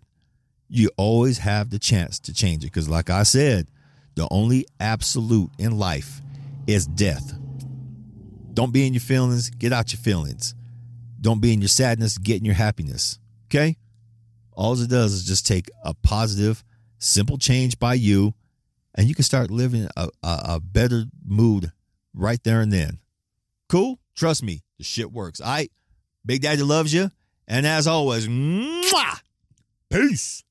You 0.67 0.89
always 0.97 1.39
have 1.39 1.69
the 1.69 1.80
chance 1.80 2.19
to 2.21 2.34
change 2.34 2.63
it. 2.63 2.67
Because, 2.67 2.89
like 2.89 3.10
I 3.10 3.23
said, 3.23 3.67
the 4.15 4.28
only 4.32 4.65
absolute 4.80 5.51
in 5.58 5.78
life 5.78 6.21
is 6.67 6.86
death. 6.88 7.34
Don't 8.54 8.71
be 8.71 8.88
in 8.88 8.93
your 8.93 9.01
feelings, 9.01 9.49
get 9.49 9.73
out 9.73 9.91
your 9.91 9.99
feelings. 9.99 10.56
Don't 11.19 11.41
be 11.41 11.54
in 11.54 11.62
your 11.62 11.67
sadness, 11.67 12.17
get 12.17 12.38
in 12.38 12.45
your 12.45 12.56
happiness. 12.56 13.19
Okay? 13.47 13.78
All 14.54 14.80
it 14.80 14.89
does 14.89 15.13
is 15.13 15.25
just 15.25 15.45
take 15.45 15.69
a 15.84 15.93
positive, 15.93 16.63
simple 16.97 17.38
change 17.38 17.78
by 17.80 17.95
you, 17.95 18.34
and 18.95 19.08
you 19.08 19.15
can 19.15 19.23
start 19.23 19.51
living 19.51 19.88
a, 19.97 20.10
a, 20.23 20.41
a 20.49 20.60
better 20.60 21.06
mood 21.25 21.71
right 22.13 22.41
there 22.43 22.62
and 22.62 22.71
then. 22.71 22.99
Cool? 23.67 23.99
Trust 24.15 24.43
me, 24.43 24.62
the 24.78 24.84
shit 24.84 25.12
works. 25.12 25.41
All 25.41 25.47
right? 25.47 25.71
Big 26.25 26.41
Daddy 26.41 26.63
loves 26.63 26.93
you. 26.93 27.12
And 27.47 27.67
as 27.67 27.88
always, 27.88 28.28
mwah, 28.28 29.19
peace. 29.89 30.43